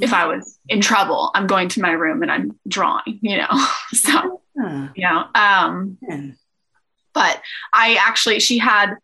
if 0.00 0.12
I 0.12 0.26
was 0.26 0.58
in 0.68 0.80
trouble, 0.80 1.30
I'm 1.34 1.46
going 1.46 1.68
to 1.70 1.80
my 1.80 1.92
room 1.92 2.22
and 2.22 2.30
I'm 2.30 2.58
drawing, 2.68 3.18
you 3.20 3.38
know? 3.38 3.66
so, 3.92 4.42
you 4.94 5.08
know, 5.08 5.24
um, 5.34 5.98
but 7.12 7.40
I 7.72 7.96
actually, 8.00 8.40
she 8.40 8.58
had 8.58 8.94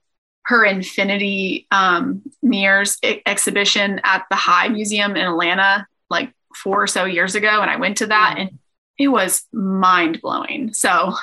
her 0.44 0.64
infinity 0.64 1.66
um, 1.70 2.22
mirrors 2.42 2.98
exhibition 3.02 4.00
at 4.02 4.24
the 4.30 4.36
High 4.36 4.68
Museum 4.68 5.14
in 5.16 5.26
Atlanta, 5.26 5.86
like 6.08 6.32
four 6.62 6.82
or 6.82 6.86
so 6.86 7.04
years 7.04 7.34
ago 7.34 7.60
and 7.60 7.70
I 7.70 7.76
went 7.76 7.98
to 7.98 8.06
that 8.06 8.36
and 8.38 8.58
it 8.98 9.08
was 9.08 9.44
mind 9.52 10.20
blowing. 10.20 10.74
So, 10.74 11.14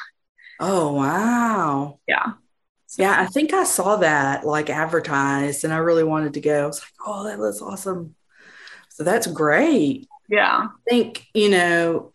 oh, 0.60 0.94
wow. 0.94 2.00
Yeah. 2.08 2.34
So. 2.88 3.04
Yeah, 3.04 3.20
I 3.20 3.26
think 3.26 3.54
I 3.54 3.66
saw 3.66 3.98
that 3.98 4.46
like 4.46 4.70
advertised 4.70 5.64
and 5.64 5.74
I 5.74 5.78
really 5.78 6.04
wanted 6.04 6.34
to 6.36 6.42
go. 6.42 6.64
I 6.64 6.68
was 6.68 6.80
like, 6.82 7.08
oh, 7.08 7.24
that 7.26 7.40
looks 7.40 7.62
awesome. 7.62 8.16
So 8.90 9.04
that's 9.04 9.28
great. 9.28 10.08
Yeah. 10.30 10.68
I 10.70 10.90
think, 10.90 11.28
you 11.34 11.50
know, 11.50 12.14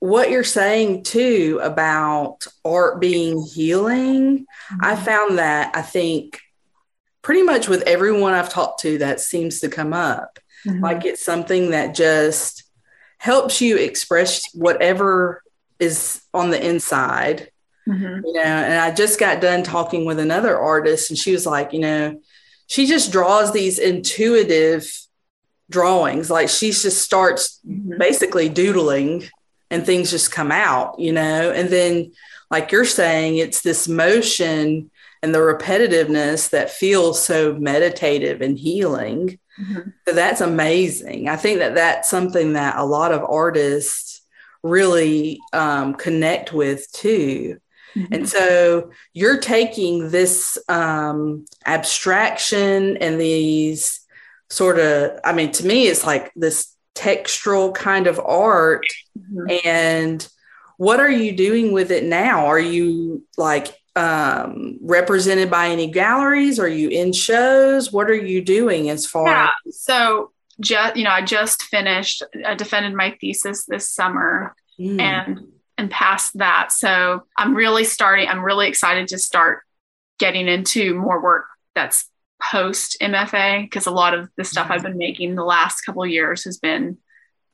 what 0.00 0.30
you're 0.30 0.44
saying 0.44 1.02
too 1.02 1.60
about 1.62 2.46
art 2.64 3.00
being 3.00 3.42
healing, 3.42 4.38
mm-hmm. 4.40 4.84
I 4.84 4.96
found 4.96 5.38
that 5.38 5.76
I 5.76 5.82
think 5.82 6.40
pretty 7.20 7.42
much 7.42 7.68
with 7.68 7.82
everyone 7.82 8.32
I've 8.32 8.48
talked 8.48 8.80
to 8.82 8.98
that 8.98 9.20
seems 9.20 9.60
to 9.60 9.68
come 9.68 9.92
up. 9.92 10.38
Mm-hmm. 10.66 10.82
Like 10.82 11.04
it's 11.04 11.24
something 11.24 11.70
that 11.70 11.94
just 11.94 12.64
helps 13.18 13.60
you 13.60 13.76
express 13.76 14.42
whatever 14.54 15.42
is 15.78 16.22
on 16.32 16.50
the 16.50 16.64
inside. 16.64 17.50
Mm-hmm. 17.88 18.26
You 18.26 18.32
know, 18.34 18.42
and 18.42 18.74
I 18.74 18.94
just 18.94 19.18
got 19.18 19.40
done 19.40 19.62
talking 19.62 20.04
with 20.04 20.18
another 20.18 20.58
artist, 20.58 21.10
and 21.10 21.18
she 21.18 21.32
was 21.32 21.46
like, 21.46 21.72
you 21.72 21.80
know, 21.80 22.20
she 22.66 22.86
just 22.86 23.10
draws 23.10 23.52
these 23.52 23.78
intuitive 23.78 24.90
drawings. 25.70 26.30
Like 26.30 26.48
she 26.48 26.70
just 26.70 27.02
starts 27.02 27.60
mm-hmm. 27.66 27.98
basically 27.98 28.48
doodling 28.48 29.24
and 29.70 29.84
things 29.84 30.10
just 30.10 30.32
come 30.32 30.52
out, 30.52 30.98
you 30.98 31.12
know, 31.12 31.50
and 31.50 31.68
then 31.68 32.12
like 32.50 32.72
you're 32.72 32.84
saying, 32.84 33.36
it's 33.36 33.60
this 33.60 33.88
motion 33.88 34.90
and 35.22 35.34
the 35.34 35.38
repetitiveness 35.38 36.50
that 36.50 36.70
feels 36.70 37.22
so 37.22 37.54
meditative 37.54 38.40
and 38.40 38.58
healing. 38.58 39.38
Mm-hmm. 39.60 39.90
So 40.06 40.14
that's 40.14 40.40
amazing. 40.40 41.28
I 41.28 41.36
think 41.36 41.58
that 41.58 41.74
that's 41.74 42.08
something 42.08 42.52
that 42.54 42.76
a 42.76 42.84
lot 42.84 43.12
of 43.12 43.24
artists 43.28 44.22
really 44.62 45.40
um, 45.52 45.94
connect 45.94 46.52
with 46.52 46.90
too. 46.92 47.58
Mm-hmm. 47.96 48.14
And 48.14 48.28
so 48.28 48.90
you're 49.12 49.40
taking 49.40 50.10
this 50.10 50.58
um, 50.68 51.46
abstraction 51.66 52.96
and 52.98 53.20
these 53.20 54.00
sort 54.50 54.78
of, 54.78 55.18
I 55.24 55.32
mean, 55.32 55.52
to 55.52 55.66
me, 55.66 55.86
it's 55.86 56.04
like 56.04 56.32
this 56.34 56.74
textural 56.94 57.74
kind 57.74 58.06
of 58.06 58.20
art. 58.20 58.86
Mm-hmm. 59.18 59.66
And 59.66 60.28
what 60.76 61.00
are 61.00 61.10
you 61.10 61.32
doing 61.32 61.72
with 61.72 61.90
it 61.90 62.04
now? 62.04 62.46
Are 62.46 62.58
you 62.58 63.24
like 63.36 63.68
um, 63.98 64.78
represented 64.80 65.50
by 65.50 65.68
any 65.68 65.88
galleries? 65.88 66.60
Are 66.60 66.68
you 66.68 66.88
in 66.88 67.12
shows? 67.12 67.92
What 67.92 68.08
are 68.08 68.14
you 68.14 68.40
doing 68.40 68.90
as 68.90 69.04
far? 69.06 69.26
Yeah. 69.26 69.50
So 69.70 70.30
just 70.60 70.96
you 70.96 71.04
know, 71.04 71.10
I 71.10 71.22
just 71.22 71.64
finished. 71.64 72.22
I 72.46 72.54
defended 72.54 72.94
my 72.94 73.16
thesis 73.20 73.64
this 73.64 73.90
summer, 73.90 74.54
mm. 74.78 75.00
and 75.00 75.48
and 75.76 75.90
passed 75.90 76.38
that. 76.38 76.70
So 76.70 77.24
I'm 77.36 77.54
really 77.54 77.84
starting. 77.84 78.28
I'm 78.28 78.44
really 78.44 78.68
excited 78.68 79.08
to 79.08 79.18
start 79.18 79.62
getting 80.18 80.46
into 80.46 80.94
more 80.94 81.20
work 81.20 81.46
that's 81.74 82.08
post 82.40 82.98
MFA 83.00 83.62
because 83.64 83.86
a 83.86 83.90
lot 83.90 84.14
of 84.14 84.28
the 84.36 84.44
stuff 84.44 84.68
I've 84.70 84.82
been 84.82 84.98
making 84.98 85.34
the 85.34 85.44
last 85.44 85.82
couple 85.82 86.06
years 86.06 86.44
has 86.44 86.58
been 86.58 86.98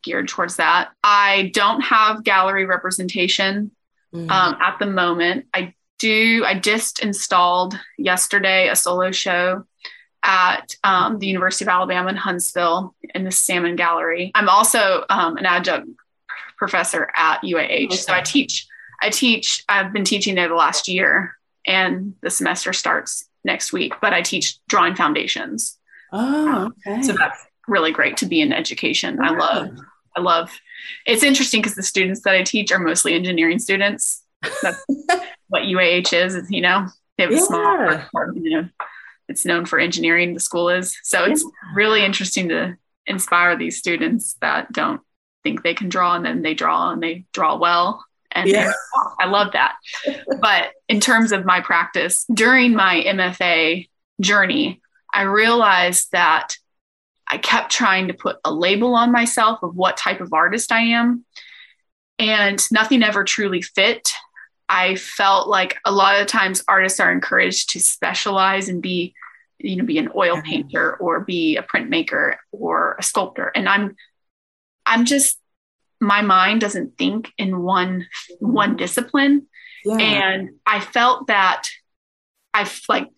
geared 0.02 0.28
towards 0.28 0.56
that. 0.56 0.90
I 1.02 1.50
don't 1.54 1.80
have 1.80 2.22
gallery 2.22 2.66
representation 2.66 3.70
mm. 4.14 4.30
um, 4.30 4.58
at 4.60 4.78
the 4.78 4.86
moment. 4.86 5.46
I 5.54 5.74
do, 5.98 6.44
I 6.46 6.58
just 6.58 7.02
installed 7.02 7.78
yesterday 7.98 8.68
a 8.68 8.76
solo 8.76 9.10
show 9.12 9.64
at 10.24 10.74
um, 10.82 11.18
the 11.18 11.26
University 11.26 11.64
of 11.64 11.68
Alabama 11.68 12.08
in 12.08 12.16
Huntsville 12.16 12.94
in 13.14 13.24
the 13.24 13.30
Salmon 13.30 13.76
Gallery. 13.76 14.32
I'm 14.34 14.48
also 14.48 15.04
um, 15.10 15.36
an 15.36 15.46
adjunct 15.46 15.90
professor 16.56 17.10
at 17.14 17.42
UAH. 17.42 17.86
Okay. 17.86 17.96
So 17.96 18.12
I 18.12 18.22
teach, 18.22 18.66
I 19.02 19.10
teach, 19.10 19.64
I've 19.68 19.92
been 19.92 20.04
teaching 20.04 20.34
there 20.34 20.48
the 20.48 20.54
last 20.54 20.88
year 20.88 21.36
and 21.66 22.14
the 22.22 22.30
semester 22.30 22.72
starts 22.72 23.28
next 23.44 23.72
week, 23.72 23.94
but 24.00 24.14
I 24.14 24.22
teach 24.22 24.58
drawing 24.66 24.94
foundations. 24.94 25.78
Oh, 26.12 26.72
okay. 26.86 27.02
So 27.02 27.12
that's 27.12 27.38
really 27.68 27.92
great 27.92 28.16
to 28.18 28.26
be 28.26 28.40
in 28.40 28.52
education. 28.52 29.20
I 29.20 29.30
love, 29.30 29.76
I 30.16 30.20
love, 30.20 30.58
it's 31.06 31.22
interesting 31.22 31.60
because 31.60 31.74
the 31.74 31.82
students 31.82 32.22
that 32.22 32.34
I 32.34 32.42
teach 32.42 32.72
are 32.72 32.78
mostly 32.78 33.14
engineering 33.14 33.58
students. 33.58 34.23
That's 34.62 34.84
what 35.48 35.62
UAH 35.62 36.12
is, 36.12 36.50
you 36.50 36.60
know, 36.60 36.86
they 37.16 37.24
have 37.24 37.32
a 37.32 37.36
yeah. 37.36 38.06
small 38.10 38.34
you 38.34 38.50
know, 38.50 38.68
it's 39.28 39.44
known 39.44 39.66
for 39.66 39.78
engineering, 39.78 40.34
the 40.34 40.40
school 40.40 40.68
is. 40.68 40.96
So 41.02 41.24
it's 41.24 41.42
yeah. 41.42 41.50
really 41.74 42.04
interesting 42.04 42.48
to 42.48 42.76
inspire 43.06 43.56
these 43.56 43.78
students 43.78 44.36
that 44.40 44.72
don't 44.72 45.00
think 45.42 45.62
they 45.62 45.74
can 45.74 45.88
draw 45.88 46.16
and 46.16 46.24
then 46.24 46.42
they 46.42 46.54
draw 46.54 46.90
and 46.90 47.02
they 47.02 47.24
draw 47.32 47.56
well. 47.56 48.04
And 48.32 48.48
yeah. 48.48 48.72
I 49.20 49.26
love 49.26 49.52
that. 49.52 49.76
but 50.40 50.72
in 50.88 51.00
terms 51.00 51.32
of 51.32 51.44
my 51.44 51.60
practice, 51.60 52.24
during 52.32 52.74
my 52.74 53.04
MFA 53.06 53.88
journey, 54.20 54.80
I 55.12 55.22
realized 55.22 56.08
that 56.12 56.56
I 57.28 57.38
kept 57.38 57.70
trying 57.70 58.08
to 58.08 58.14
put 58.14 58.36
a 58.44 58.52
label 58.52 58.94
on 58.94 59.12
myself 59.12 59.62
of 59.62 59.76
what 59.76 59.96
type 59.96 60.20
of 60.20 60.32
artist 60.32 60.72
I 60.72 60.80
am. 60.80 61.24
And 62.18 62.60
nothing 62.70 63.02
ever 63.02 63.24
truly 63.24 63.62
fit. 63.62 64.10
I 64.68 64.96
felt 64.96 65.48
like 65.48 65.78
a 65.84 65.92
lot 65.92 66.20
of 66.20 66.26
times 66.26 66.64
artists 66.66 67.00
are 67.00 67.12
encouraged 67.12 67.70
to 67.70 67.80
specialize 67.80 68.68
and 68.68 68.80
be, 68.82 69.14
you 69.58 69.76
know, 69.76 69.84
be 69.84 69.98
an 69.98 70.10
oil 70.16 70.40
painter 70.42 70.96
or 70.96 71.20
be 71.20 71.56
a 71.56 71.62
printmaker 71.62 72.36
or 72.50 72.96
a 72.98 73.02
sculptor. 73.02 73.52
And 73.54 73.68
I'm, 73.68 73.96
I'm 74.86 75.04
just, 75.04 75.38
my 76.00 76.22
mind 76.22 76.60
doesn't 76.60 76.98
think 76.98 77.32
in 77.38 77.60
one, 77.60 78.06
one 78.38 78.76
discipline. 78.76 79.46
Yeah. 79.84 79.98
And 79.98 80.50
I 80.66 80.80
felt 80.80 81.28
that 81.28 81.68
I 82.52 82.68
like 82.88 83.08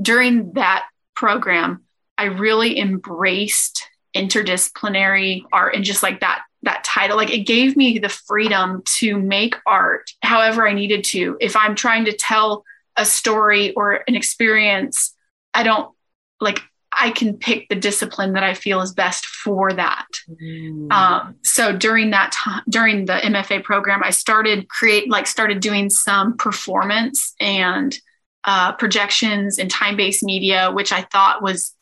during 0.00 0.52
that 0.54 0.86
program, 1.14 1.84
I 2.18 2.24
really 2.24 2.78
embraced 2.78 3.88
interdisciplinary 4.14 5.42
art 5.52 5.74
and 5.74 5.84
just 5.84 6.02
like 6.02 6.20
that 6.20 6.42
that 6.66 6.84
title. 6.84 7.16
Like 7.16 7.32
it 7.32 7.46
gave 7.46 7.76
me 7.76 7.98
the 7.98 8.08
freedom 8.08 8.82
to 8.98 9.18
make 9.18 9.56
art 9.66 10.10
however 10.22 10.68
i 10.68 10.72
needed 10.72 11.04
to. 11.04 11.36
If 11.40 11.56
i'm 11.56 11.74
trying 11.74 12.04
to 12.04 12.12
tell 12.12 12.64
a 12.96 13.04
story 13.04 13.72
or 13.74 14.02
an 14.08 14.16
experience 14.16 15.14
i 15.54 15.62
don't 15.62 15.94
like 16.40 16.60
i 16.92 17.10
can 17.10 17.36
pick 17.36 17.68
the 17.68 17.74
discipline 17.74 18.32
that 18.32 18.42
i 18.42 18.54
feel 18.54 18.80
is 18.80 18.92
best 18.92 19.26
for 19.26 19.72
that. 19.72 20.06
Mm. 20.42 20.90
um, 20.92 21.36
so 21.42 21.76
during 21.76 22.10
that 22.10 22.32
time 22.32 22.62
during 22.68 23.04
the 23.04 23.14
mfa 23.14 23.62
program 23.62 24.02
i 24.02 24.10
started 24.10 24.68
create 24.68 25.08
like 25.10 25.26
started 25.26 25.60
doing 25.60 25.90
some 25.90 26.36
performance 26.36 27.34
and 27.40 27.98
uh, 28.44 28.72
projections 28.72 29.58
and 29.58 29.70
time-based 29.70 30.22
media 30.22 30.70
which 30.72 30.92
i 30.92 31.02
thought 31.02 31.42
was 31.42 31.74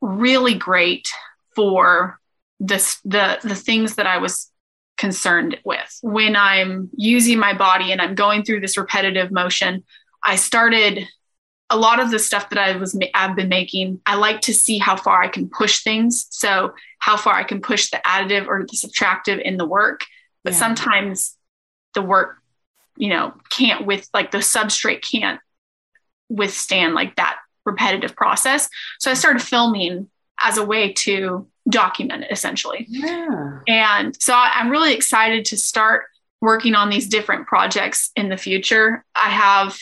really 0.00 0.54
great 0.54 1.08
for 1.54 2.19
the, 2.60 2.76
the, 3.04 3.38
the 3.42 3.54
things 3.54 3.96
that 3.96 4.06
I 4.06 4.18
was 4.18 4.50
concerned 4.96 5.58
with. 5.64 5.98
When 6.02 6.36
I'm 6.36 6.90
using 6.94 7.38
my 7.38 7.54
body 7.54 7.90
and 7.90 8.00
I'm 8.00 8.14
going 8.14 8.44
through 8.44 8.60
this 8.60 8.76
repetitive 8.76 9.32
motion, 9.32 9.82
I 10.22 10.36
started 10.36 11.08
a 11.70 11.76
lot 11.76 12.00
of 12.00 12.10
the 12.10 12.18
stuff 12.18 12.50
that 12.50 12.58
I 12.58 12.76
was 12.76 12.98
I've 13.14 13.36
been 13.36 13.48
making. 13.48 14.00
I 14.04 14.16
like 14.16 14.42
to 14.42 14.52
see 14.52 14.78
how 14.78 14.96
far 14.96 15.22
I 15.22 15.28
can 15.28 15.48
push 15.48 15.82
things. 15.82 16.26
So 16.30 16.74
how 16.98 17.16
far 17.16 17.34
I 17.34 17.44
can 17.44 17.60
push 17.60 17.90
the 17.90 18.00
additive 18.04 18.46
or 18.46 18.66
the 18.68 18.76
subtractive 18.76 19.40
in 19.40 19.56
the 19.56 19.64
work. 19.64 20.02
But 20.44 20.52
yeah. 20.52 20.58
sometimes 20.58 21.36
the 21.94 22.02
work, 22.02 22.36
you 22.96 23.08
know, 23.08 23.34
can't 23.50 23.86
with 23.86 24.08
like 24.12 24.32
the 24.32 24.38
substrate 24.38 25.02
can't 25.02 25.40
withstand 26.28 26.94
like 26.94 27.16
that 27.16 27.38
repetitive 27.64 28.16
process. 28.16 28.68
So 28.98 29.10
I 29.10 29.14
started 29.14 29.42
filming 29.42 30.08
as 30.40 30.58
a 30.58 30.64
way 30.64 30.92
to 30.92 31.46
document 31.68 32.24
it 32.24 32.30
essentially. 32.30 32.86
Yeah. 32.88 33.60
And 33.68 34.20
so 34.20 34.34
I'm 34.34 34.70
really 34.70 34.94
excited 34.94 35.44
to 35.46 35.56
start 35.56 36.04
working 36.40 36.74
on 36.74 36.88
these 36.88 37.06
different 37.06 37.46
projects 37.46 38.10
in 38.16 38.28
the 38.28 38.36
future. 38.36 39.04
I 39.14 39.30
have 39.30 39.78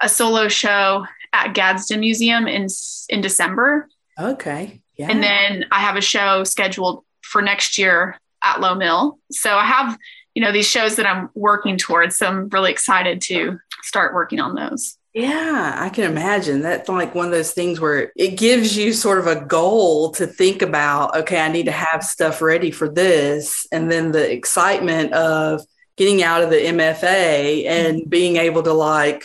a 0.00 0.08
solo 0.08 0.48
show 0.48 1.04
at 1.32 1.54
Gadsden 1.54 2.00
Museum 2.00 2.46
in 2.46 2.68
in 3.08 3.20
December. 3.20 3.88
Okay. 4.18 4.80
Yeah. 4.96 5.10
And 5.10 5.22
then 5.22 5.66
I 5.70 5.80
have 5.80 5.96
a 5.96 6.00
show 6.00 6.44
scheduled 6.44 7.04
for 7.22 7.42
next 7.42 7.76
year 7.76 8.18
at 8.42 8.60
Lowe 8.60 8.74
Mill. 8.74 9.18
So 9.30 9.56
I 9.56 9.64
have, 9.64 9.98
you 10.34 10.42
know, 10.42 10.52
these 10.52 10.68
shows 10.68 10.96
that 10.96 11.06
I'm 11.06 11.28
working 11.34 11.76
towards. 11.76 12.16
So 12.16 12.26
I'm 12.26 12.48
really 12.48 12.70
excited 12.70 13.20
to 13.22 13.58
start 13.82 14.14
working 14.14 14.40
on 14.40 14.54
those. 14.54 14.96
Yeah, 15.16 15.74
I 15.78 15.88
can 15.88 16.04
imagine. 16.04 16.60
That's 16.60 16.90
like 16.90 17.14
one 17.14 17.24
of 17.24 17.32
those 17.32 17.52
things 17.52 17.80
where 17.80 18.12
it 18.16 18.36
gives 18.36 18.76
you 18.76 18.92
sort 18.92 19.18
of 19.18 19.26
a 19.26 19.46
goal 19.46 20.10
to 20.10 20.26
think 20.26 20.60
about, 20.60 21.16
okay, 21.16 21.40
I 21.40 21.48
need 21.48 21.64
to 21.64 21.72
have 21.72 22.04
stuff 22.04 22.42
ready 22.42 22.70
for 22.70 22.86
this. 22.86 23.66
And 23.72 23.90
then 23.90 24.12
the 24.12 24.30
excitement 24.30 25.14
of 25.14 25.62
getting 25.96 26.22
out 26.22 26.42
of 26.42 26.50
the 26.50 26.56
MFA 26.56 27.64
and 27.64 28.00
mm-hmm. 28.00 28.10
being 28.10 28.36
able 28.36 28.62
to 28.64 28.74
like 28.74 29.24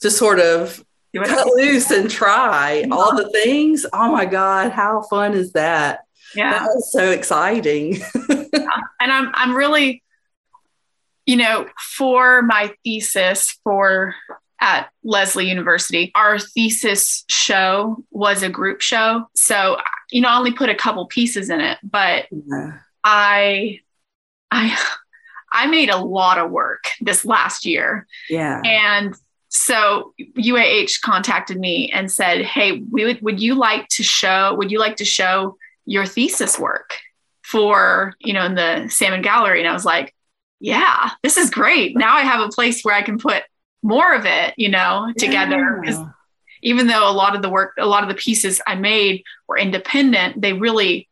just 0.00 0.18
sort 0.18 0.38
of 0.38 0.84
cut 1.12 1.48
loose 1.48 1.90
and 1.90 2.08
try 2.08 2.86
all 2.92 3.16
the 3.16 3.28
things. 3.30 3.84
Oh 3.92 4.12
my 4.12 4.26
God, 4.26 4.70
how 4.70 5.02
fun 5.02 5.34
is 5.34 5.50
that? 5.54 6.04
Yeah. 6.36 6.52
That 6.52 6.66
was 6.66 6.92
so 6.92 7.10
exciting. 7.10 8.00
And 9.00 9.12
I'm 9.12 9.30
I'm 9.34 9.54
really, 9.54 10.02
you 11.26 11.36
know, 11.36 11.66
for 11.76 12.40
my 12.40 12.72
thesis 12.84 13.58
for 13.62 14.14
at 14.64 14.88
Lesley 15.02 15.46
University. 15.46 16.10
Our 16.14 16.38
thesis 16.38 17.24
show 17.28 18.02
was 18.10 18.42
a 18.42 18.48
group 18.48 18.80
show. 18.80 19.28
So, 19.34 19.76
you 20.10 20.22
know, 20.22 20.28
I 20.28 20.38
only 20.38 20.52
put 20.52 20.70
a 20.70 20.74
couple 20.74 21.04
pieces 21.06 21.50
in 21.50 21.60
it, 21.60 21.78
but 21.82 22.26
yeah. 22.30 22.78
I, 23.04 23.80
I, 24.50 24.76
I 25.52 25.66
made 25.66 25.90
a 25.90 25.98
lot 25.98 26.38
of 26.38 26.50
work 26.50 26.84
this 27.02 27.26
last 27.26 27.66
year. 27.66 28.06
Yeah. 28.30 28.62
And 28.64 29.14
so 29.50 30.14
UAH 30.18 31.00
contacted 31.02 31.60
me 31.60 31.92
and 31.92 32.10
said, 32.10 32.42
"Hey, 32.42 32.82
we 32.90 33.04
would 33.04 33.20
would 33.22 33.40
you 33.40 33.54
like 33.54 33.86
to 33.90 34.02
show 34.02 34.52
would 34.54 34.72
you 34.72 34.80
like 34.80 34.96
to 34.96 35.04
show 35.04 35.56
your 35.84 36.06
thesis 36.06 36.58
work 36.58 36.94
for, 37.42 38.14
you 38.18 38.32
know, 38.32 38.44
in 38.44 38.56
the 38.56 38.88
Salmon 38.88 39.22
Gallery?" 39.22 39.60
And 39.60 39.68
I 39.68 39.72
was 39.72 39.84
like, 39.84 40.12
"Yeah, 40.58 41.10
this 41.22 41.36
is 41.36 41.50
great. 41.50 41.96
Now 41.96 42.16
I 42.16 42.22
have 42.22 42.40
a 42.40 42.48
place 42.48 42.82
where 42.82 42.96
I 42.96 43.02
can 43.02 43.16
put 43.16 43.44
more 43.84 44.14
of 44.14 44.24
it, 44.24 44.54
you 44.56 44.70
know, 44.70 45.12
together 45.18 45.82
yeah. 45.84 46.08
even 46.62 46.86
though 46.86 47.08
a 47.08 47.12
lot 47.12 47.36
of 47.36 47.42
the 47.42 47.50
work 47.50 47.74
a 47.78 47.86
lot 47.86 48.02
of 48.02 48.08
the 48.08 48.14
pieces 48.14 48.60
I 48.66 48.74
made 48.74 49.22
were 49.46 49.58
independent, 49.58 50.40
they 50.40 50.54
really 50.54 51.08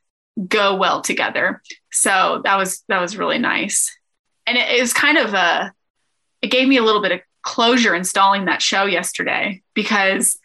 go 0.48 0.74
well 0.76 1.02
together. 1.02 1.62
So 1.92 2.40
that 2.44 2.56
was 2.56 2.82
that 2.88 3.00
was 3.00 3.16
really 3.16 3.38
nice. 3.38 3.94
And 4.46 4.56
it, 4.56 4.76
it 4.76 4.80
was 4.80 4.92
kind 4.92 5.18
of 5.18 5.34
a 5.34 5.72
it 6.40 6.50
gave 6.50 6.66
me 6.66 6.78
a 6.78 6.82
little 6.82 7.02
bit 7.02 7.12
of 7.12 7.20
closure 7.42 7.94
installing 7.94 8.46
that 8.46 8.62
show 8.62 8.84
yesterday 8.84 9.62
because 9.74 10.38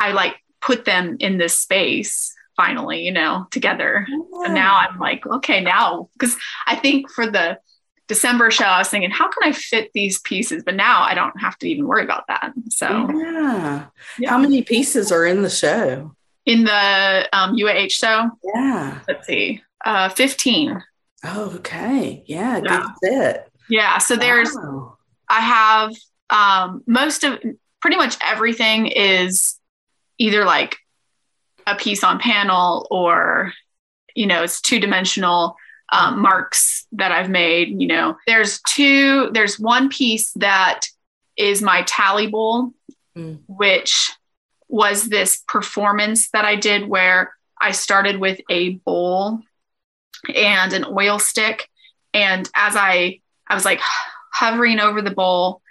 I 0.00 0.12
like 0.12 0.34
put 0.60 0.84
them 0.84 1.16
in 1.20 1.38
this 1.38 1.56
space 1.56 2.34
finally, 2.56 3.02
you 3.02 3.12
know, 3.12 3.46
together. 3.52 4.04
Yeah. 4.08 4.46
And 4.46 4.54
now 4.54 4.78
I'm 4.78 4.98
like, 4.98 5.24
okay, 5.24 5.60
now 5.60 6.10
because 6.14 6.36
I 6.66 6.74
think 6.74 7.08
for 7.12 7.30
the 7.30 7.60
December 8.08 8.50
show, 8.50 8.64
I 8.64 8.78
was 8.78 8.88
thinking, 8.88 9.10
how 9.10 9.28
can 9.28 9.48
I 9.48 9.52
fit 9.52 9.92
these 9.92 10.18
pieces? 10.20 10.64
But 10.64 10.74
now 10.74 11.02
I 11.02 11.14
don't 11.14 11.38
have 11.38 11.58
to 11.58 11.68
even 11.68 11.86
worry 11.86 12.02
about 12.02 12.26
that. 12.28 12.52
So 12.70 12.88
yeah. 12.88 13.86
yeah. 14.18 14.30
How 14.30 14.38
many 14.38 14.62
pieces 14.62 15.12
are 15.12 15.26
in 15.26 15.42
the 15.42 15.50
show? 15.50 16.14
In 16.46 16.64
the 16.64 17.28
um, 17.32 17.54
UAH 17.54 17.92
show? 17.92 18.30
Yeah. 18.54 19.00
Let's 19.06 19.26
see. 19.26 19.62
Uh 19.84 20.08
15. 20.08 20.82
Oh, 21.24 21.52
okay. 21.56 22.24
Yeah, 22.26 22.60
yeah. 22.64 22.82
good 22.82 22.84
fit. 23.02 23.52
Yeah. 23.68 23.98
So 23.98 24.16
there's 24.16 24.56
I 25.28 25.40
have 25.40 25.94
um, 26.30 26.82
most 26.86 27.24
of 27.24 27.38
pretty 27.80 27.96
much 27.96 28.16
everything 28.22 28.86
is 28.86 29.56
either 30.16 30.44
like 30.44 30.78
a 31.66 31.76
piece 31.76 32.02
on 32.02 32.18
panel 32.18 32.86
or 32.90 33.52
you 34.14 34.26
know 34.26 34.42
it's 34.42 34.60
two 34.60 34.80
dimensional 34.80 35.56
um, 35.90 36.20
marks 36.20 36.86
that 36.92 37.12
I've 37.12 37.30
made. 37.30 37.80
You 37.80 37.88
know, 37.88 38.16
there's 38.26 38.60
two. 38.62 39.30
There's 39.32 39.58
one 39.58 39.88
piece 39.88 40.32
that 40.34 40.82
is 41.36 41.62
my 41.62 41.82
tally 41.82 42.26
bowl, 42.26 42.72
mm. 43.16 43.38
which 43.46 44.12
was 44.68 45.08
this 45.08 45.42
performance 45.48 46.30
that 46.30 46.44
I 46.44 46.56
did 46.56 46.88
where 46.88 47.32
I 47.60 47.72
started 47.72 48.18
with 48.18 48.40
a 48.50 48.74
bowl 48.74 49.40
and 50.34 50.72
an 50.72 50.84
oil 50.84 51.18
stick, 51.18 51.68
and 52.12 52.48
as 52.54 52.76
I 52.76 53.20
I 53.46 53.54
was 53.54 53.64
like 53.64 53.80
hovering 54.32 54.78
over 54.78 55.02
the 55.02 55.10
bowl 55.10 55.62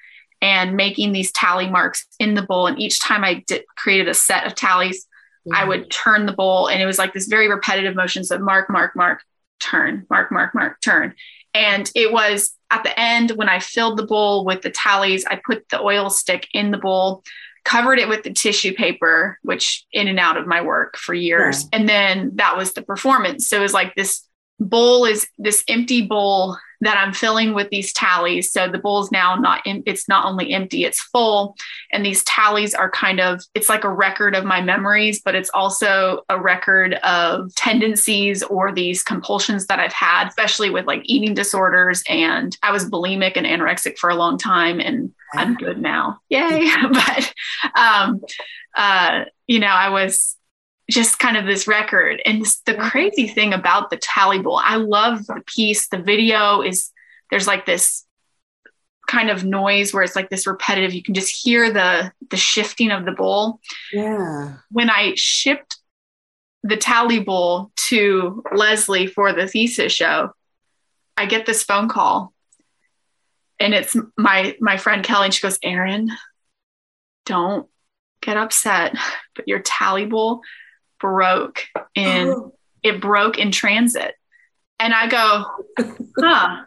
and 0.42 0.76
making 0.76 1.12
these 1.12 1.32
tally 1.32 1.70
marks 1.70 2.06
in 2.20 2.34
the 2.34 2.42
bowl. 2.42 2.68
And 2.68 2.80
each 2.80 3.00
time 3.00 3.24
I 3.24 3.44
did, 3.48 3.66
created 3.76 4.08
a 4.08 4.14
set 4.14 4.46
of 4.46 4.56
tallies, 4.56 5.06
mm-hmm. 5.48 5.56
I 5.56 5.64
would 5.64 5.90
turn 5.90 6.26
the 6.26 6.34
bowl, 6.34 6.68
and 6.68 6.82
it 6.82 6.86
was 6.86 6.98
like 6.98 7.14
this 7.14 7.28
very 7.28 7.48
repetitive 7.50 7.96
motion. 7.96 8.24
So 8.24 8.38
mark, 8.40 8.70
mark, 8.70 8.96
mark, 8.96 9.22
turn, 9.60 10.06
mark, 10.10 10.32
mark, 10.32 10.54
mark, 10.54 10.82
turn. 10.82 11.14
And 11.54 11.90
it 11.96 12.12
was 12.12 12.52
at 12.70 12.84
the 12.84 13.00
end 13.00 13.32
when 13.32 13.50
I 13.50 13.60
filled 13.60 13.98
the 13.98 14.06
bowl 14.06 14.46
with 14.46 14.62
the 14.62 14.70
tallies, 14.70 15.26
I 15.26 15.40
put 15.44 15.68
the 15.70 15.82
oil 15.82 16.10
stick 16.10 16.48
in 16.54 16.72
the 16.72 16.78
bowl, 16.78 17.24
covered 17.64 18.00
it 18.00 18.10
with 18.10 18.24
the 18.24 18.34
tissue 18.34 18.74
paper, 18.74 19.40
which 19.42 19.86
in 19.92 20.08
and 20.08 20.20
out 20.20 20.38
of 20.38 20.48
my 20.48 20.62
work 20.62 20.98
for 20.98 21.14
years. 21.14 21.66
And 21.74 21.88
then 21.88 22.32
that 22.36 22.58
was 22.58 22.74
the 22.74 22.82
performance. 22.82 23.48
So 23.48 23.58
it 23.58 23.62
was 23.62 23.74
like 23.74 23.96
this 23.96 24.27
bowl 24.60 25.06
is 25.06 25.28
this 25.38 25.64
empty 25.68 26.02
bowl 26.02 26.58
that 26.82 26.98
I'm 26.98 27.14
filling 27.14 27.54
with 27.54 27.70
these 27.70 27.92
tallies. 27.92 28.52
So 28.52 28.68
the 28.70 28.78
bowl 28.78 29.02
is 29.02 29.12
now 29.12 29.36
not 29.36 29.66
in, 29.66 29.82
it's 29.86 30.08
not 30.08 30.26
only 30.26 30.54
empty, 30.54 30.84
it's 30.86 31.02
full. 31.02 31.56
And 31.92 32.06
these 32.06 32.24
tallies 32.26 32.76
are 32.76 32.90
kind 32.90 33.20
of, 33.20 33.42
it's 33.56 33.70
like 33.70 33.84
a 33.84 33.90
record 33.90 34.36
of 34.36 34.46
my 34.46 34.62
memories, 34.62 35.22
but 35.22 35.34
it's 35.34 35.50
also 35.54 36.22
a 36.30 36.40
record 36.40 36.96
of 36.96 37.54
tendencies 37.56 38.44
or 38.44 38.72
these 38.72 39.04
compulsions 39.04 39.66
that 39.68 39.80
I've 39.80 39.94
had, 39.94 40.28
especially 40.28 40.70
with 40.70 40.86
like 40.86 41.02
eating 41.06 41.34
disorders. 41.34 42.04
And 42.08 42.56
I 42.62 42.72
was 42.72 42.90
bulimic 42.90 43.34
and 43.36 43.46
anorexic 43.46 43.98
for 43.98 44.10
a 44.10 44.16
long 44.16 44.38
time 44.38 44.80
and 44.80 45.12
I'm 45.34 45.56
good 45.56 45.80
now. 45.82 46.20
Yay. 46.30 46.70
but, 46.92 47.34
um, 47.76 48.22
uh, 48.76 49.26
you 49.48 49.60
know, 49.60 49.68
I 49.68 49.90
was, 49.90 50.37
just 50.90 51.20
kind 51.20 51.38
of 51.38 51.46
this 51.46 51.68
record. 51.68 52.22
And 52.26 52.46
the 52.66 52.76
crazy 52.76 53.28
thing 53.28 53.54
about 53.54 53.90
the 53.90 53.98
tally 53.98 54.40
bowl, 54.40 54.60
I 54.64 54.78
love 54.78 55.26
the 55.28 55.42
piece. 55.46 55.88
The 55.88 55.98
video 55.98 56.62
is 56.62 56.92
there's 57.30 57.48
like 57.48 57.66
this 57.66 58.06
kind 59.08 59.30
of 59.30 59.44
noise 59.44 59.94
where 59.94 60.04
it's 60.04 60.16
like 60.16 60.30
this 60.30 60.48
repetitive. 60.48 60.94
You 60.94 61.04
can 61.04 61.14
just 61.14 61.36
hear 61.36 61.72
the 61.72 62.12
the 62.30 62.38
shifting 62.38 62.92
of 62.92 63.06
the 63.06 63.12
bowl. 63.12 63.60
Yeah. 63.92 64.58
When 64.72 64.90
I 64.90 65.14
shipped 65.16 65.78
the 66.64 66.78
tally 66.78 67.20
bowl 67.20 67.72
to 67.90 68.44
Lesley 68.54 69.08
for 69.08 69.34
the 69.34 69.48
thesis 69.48 69.94
show, 69.94 70.32
I 71.16 71.26
get 71.26 71.46
this 71.46 71.64
phone 71.64 71.90
call. 71.90 72.34
And 73.60 73.74
it's 73.74 73.96
my 74.18 74.56
my 74.62 74.78
friend 74.78 75.04
Kelly, 75.04 75.26
and 75.26 75.34
she 75.34 75.42
goes, 75.42 75.58
"Aaryn, 75.60 76.10
don't 77.26 77.68
get 78.22 78.38
upset, 78.38 78.96
but 79.36 79.48
your 79.48 79.60
tally 79.60 80.06
bowl 80.06 80.42
broke 81.00 81.64
in 81.96 82.30
oh. 82.30 82.54
it 82.84 83.02
broke 83.02 83.38
in 83.38 83.52
transit. 83.52 84.16
And 84.80 84.94
I 84.94 85.08
go, 85.08 85.46
huh. 86.20 86.66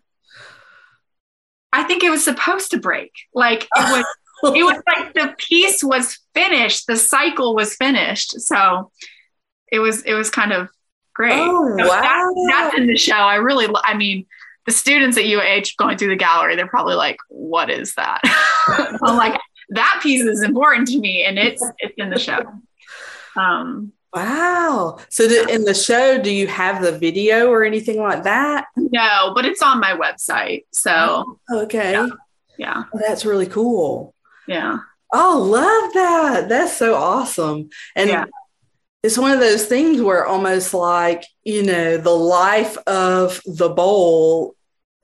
I 1.73 1.85
think 1.85 2.03
it 2.03 2.11
was 2.11 2.25
supposed 2.25 2.73
to 2.73 2.79
break. 2.79 3.13
Like 3.35 3.63
it 3.63 3.69
was 3.77 4.05
it 4.57 4.65
was 4.65 4.83
like 4.97 5.15
the 5.15 5.35
piece 5.39 5.85
was 5.85 6.19
finished, 6.35 6.87
the 6.87 6.97
cycle 6.97 7.55
was 7.55 7.75
finished. 7.77 8.41
So 8.41 8.91
it 9.71 9.79
was 9.79 10.03
it 10.03 10.15
was 10.15 10.31
kind 10.31 10.53
of 10.53 10.69
great. 11.15 11.39
Oh, 11.39 11.77
so 11.79 11.89
wow. 11.89 12.01
That, 12.01 12.49
that's 12.51 12.79
in 12.79 12.87
the 12.87 12.97
show. 12.97 13.15
I 13.15 13.37
really 13.37 13.69
I 13.85 13.97
mean 13.97 14.27
the 14.67 14.73
students 14.73 15.17
at 15.17 15.25
UAH 15.25 15.77
going 15.77 15.97
through 15.97 16.09
the 16.09 16.17
gallery, 16.17 16.57
they're 16.57 16.67
probably 16.67 16.95
like, 16.95 17.17
what 17.29 17.71
is 17.71 17.95
that? 17.95 18.21
I'm 19.03 19.17
like, 19.17 19.39
that 19.71 20.01
piece 20.03 20.23
is 20.23 20.43
important 20.43 20.89
to 20.89 20.99
me 20.99 21.25
and 21.25 21.39
it's 21.39 21.65
it's 21.79 21.95
in 21.97 22.11
the 22.11 22.19
show. 22.19 22.41
Um 23.37 23.93
Wow. 24.13 24.99
So 25.09 25.29
the, 25.29 25.49
in 25.49 25.65
the 25.65 25.75
show, 25.75 26.21
do 26.21 26.33
you 26.33 26.49
have 26.49 26.83
the 26.83 26.99
video 26.99 27.49
or 27.49 27.65
anything 27.65 28.01
like 28.01 28.25
that? 28.25 28.67
No, 28.77 29.33
but 29.35 29.45
it's 29.45 29.63
on 29.63 29.81
my 29.81 29.93
website. 29.93 30.65
So 30.73 31.39
oh, 31.49 31.61
okay. 31.63 31.93
Yeah. 31.93 32.09
yeah. 32.59 32.85
Oh, 32.93 32.99
that's 32.99 33.25
really 33.25 33.47
cool. 33.47 34.15
Yeah. 34.49 34.79
Oh, 35.13 35.41
love 35.41 35.93
that. 35.95 36.49
That's 36.49 36.77
so 36.77 36.95
awesome. 36.95 37.71
And 37.95 38.11
yeah. 38.11 38.25
it's 39.03 39.19
one 39.19 39.31
of 39.31 39.41
those 39.41 39.67
things 39.67 40.01
where 40.03 40.27
almost 40.27 40.75
like, 40.75 41.25
you 41.45 41.63
know, 41.63 41.97
the 41.97 42.11
life 42.11 42.77
of 42.89 43.41
the 43.47 43.69
bowl 43.69 44.57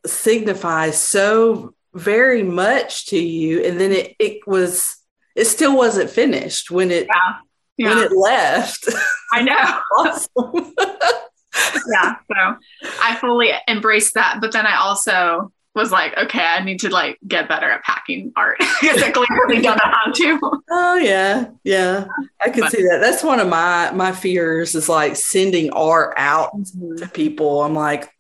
signifies 0.05 0.99
so 0.99 1.75
very 1.95 2.43
much 2.43 3.07
to 3.07 3.19
you. 3.19 3.63
And 3.63 3.81
then 3.81 3.93
it, 3.93 4.17
it 4.19 4.47
was, 4.49 4.97
it 5.37 5.45
still 5.45 5.77
wasn't 5.77 6.11
finished 6.11 6.71
when 6.71 6.91
it 6.91 7.07
yeah 7.07 7.37
yeah. 7.77 7.89
when 7.89 7.99
it 7.99 8.13
left. 8.13 8.89
I 9.33 9.43
know. 9.43 9.81
awesome. 9.99 10.75
yeah. 11.93 12.17
So 12.29 12.57
I 13.03 13.17
fully 13.17 13.51
embraced 13.69 14.15
that. 14.15 14.39
But 14.41 14.53
then 14.53 14.67
I 14.67 14.77
also 14.77 15.53
was 15.75 15.93
like, 15.93 16.17
okay, 16.17 16.43
I 16.43 16.65
need 16.65 16.81
to 16.81 16.89
like 16.89 17.19
get 17.29 17.49
better 17.49 17.71
at 17.71 17.83
packing 17.83 18.33
art 18.35 18.59
because 18.81 19.03
I 19.03 19.11
clearly 19.11 19.61
don't 19.61 19.77
know 19.77 19.91
how 19.93 20.11
to. 20.11 20.63
Oh 20.71 20.97
yeah, 20.97 21.51
yeah, 21.65 22.07
I 22.41 22.49
can 22.49 22.63
but, 22.63 22.73
see 22.73 22.83
that. 22.83 23.01
That's 23.01 23.23
one 23.23 23.41
of 23.41 23.49
my 23.49 23.91
my 23.93 24.13
fears 24.13 24.75
is 24.75 24.89
like 24.89 25.17
sending 25.17 25.71
art 25.71 26.15
out 26.17 26.57
mm-hmm. 26.57 26.97
to 26.97 27.09
people. 27.09 27.63
I'm 27.63 27.75
like, 27.75 28.11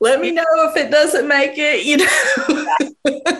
let 0.00 0.20
me 0.20 0.30
know 0.30 0.44
if 0.54 0.76
it 0.76 0.90
doesn't 0.90 1.28
make 1.28 1.52
it, 1.56 1.84
you 1.84 1.98
know, 1.98 3.34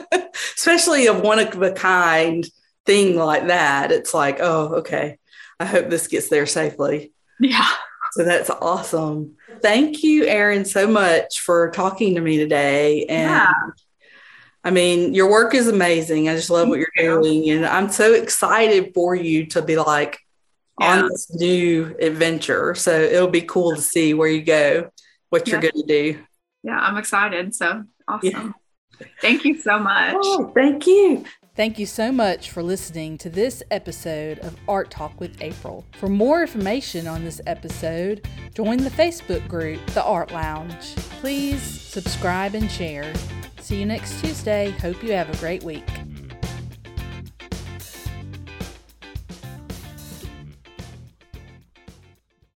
especially 0.57 1.07
of 1.07 1.23
one 1.23 1.39
of 1.39 1.61
a 1.63 1.73
kind 1.73 2.47
thing 2.87 3.17
like 3.17 3.49
that, 3.49 3.93
it's 3.93 4.15
like, 4.15 4.39
oh, 4.41 4.77
okay. 4.77 5.19
I 5.61 5.65
hope 5.65 5.89
this 5.89 6.09
gets 6.09 6.29
there 6.29 6.47
safely. 6.47 7.13
Yeah. 7.41 7.69
So 8.13 8.25
that's 8.25 8.51
awesome. 8.51 9.37
Thank 9.61 10.03
you, 10.03 10.25
Aaryn, 10.25 10.67
so 10.67 10.87
much 10.87 11.41
for 11.41 11.71
talking 11.71 12.15
to 12.15 12.21
me 12.21 12.37
today. 12.37 13.07
And 13.07 13.31
yeah. 13.31 13.53
I 14.63 14.71
mean, 14.71 15.15
your 15.15 15.31
work 15.31 15.55
is 15.55 15.69
amazing. 15.69 16.29
I 16.29 16.37
just 16.37 16.51
love 16.51 16.69
what 16.69 16.79
you're 16.79 16.89
doing. 16.97 17.51
And 17.51 17.67
I'm 17.67 17.91
so 17.91 18.15
excited 18.15 18.93
for 18.95 19.15
you 19.15 19.47
to 19.47 19.63
be 19.63 19.77
like 19.77 20.19
yeah. 20.81 21.03
on 21.03 21.09
this 21.09 21.33
new 21.35 21.97
adventure. 22.01 22.75
So 22.75 22.99
it'll 22.99 23.29
be 23.29 23.43
cool 23.43 23.75
to 23.75 23.83
see 23.83 24.15
where 24.15 24.29
you 24.29 24.43
go, 24.43 24.91
what 25.31 25.49
you're 25.49 25.61
going 25.61 25.75
to 25.75 25.87
do. 25.87 26.19
Yeah, 26.63 26.79
I'm 26.79 26.97
excited. 26.97 27.55
So 27.55 27.85
awesome. 28.09 28.31
Yeah. 28.31 29.07
Thank 29.21 29.45
you 29.45 29.61
so 29.61 29.73
oh, 29.73 29.79
much. 29.81 30.15
Oh, 30.17 30.53
thank 30.55 30.87
you. 30.87 31.25
Thank 31.57 31.79
you 31.79 31.87
so 31.87 32.11
much 32.11 32.51
for 32.51 32.65
listening 32.65 33.17
to 33.19 33.31
this 33.31 33.63
episode 33.71 34.41
of 34.41 34.57
Art 34.67 34.91
Talk 34.91 35.21
with 35.21 35.41
April. 35.41 35.85
For 35.93 36.09
more 36.09 36.43
information 36.43 37.07
on 37.07 37.23
this 37.23 37.41
episode, 37.47 38.27
join 38.55 38.79
the 38.79 38.91
Facebook 38.91 39.47
group, 39.47 39.79
The 39.91 40.03
Art 40.03 40.33
Lounge. 40.33 40.97
Please 41.21 41.63
subscribe 41.63 42.57
and 42.57 42.69
share. 42.69 43.13
See 43.61 43.79
you 43.79 43.87
next 43.87 44.21
Tuesday. 44.21 44.71
Hope 44.81 45.01
you 45.05 45.13
have 45.13 45.31
a 45.33 45.37
great 45.37 45.63
week. 45.63 45.89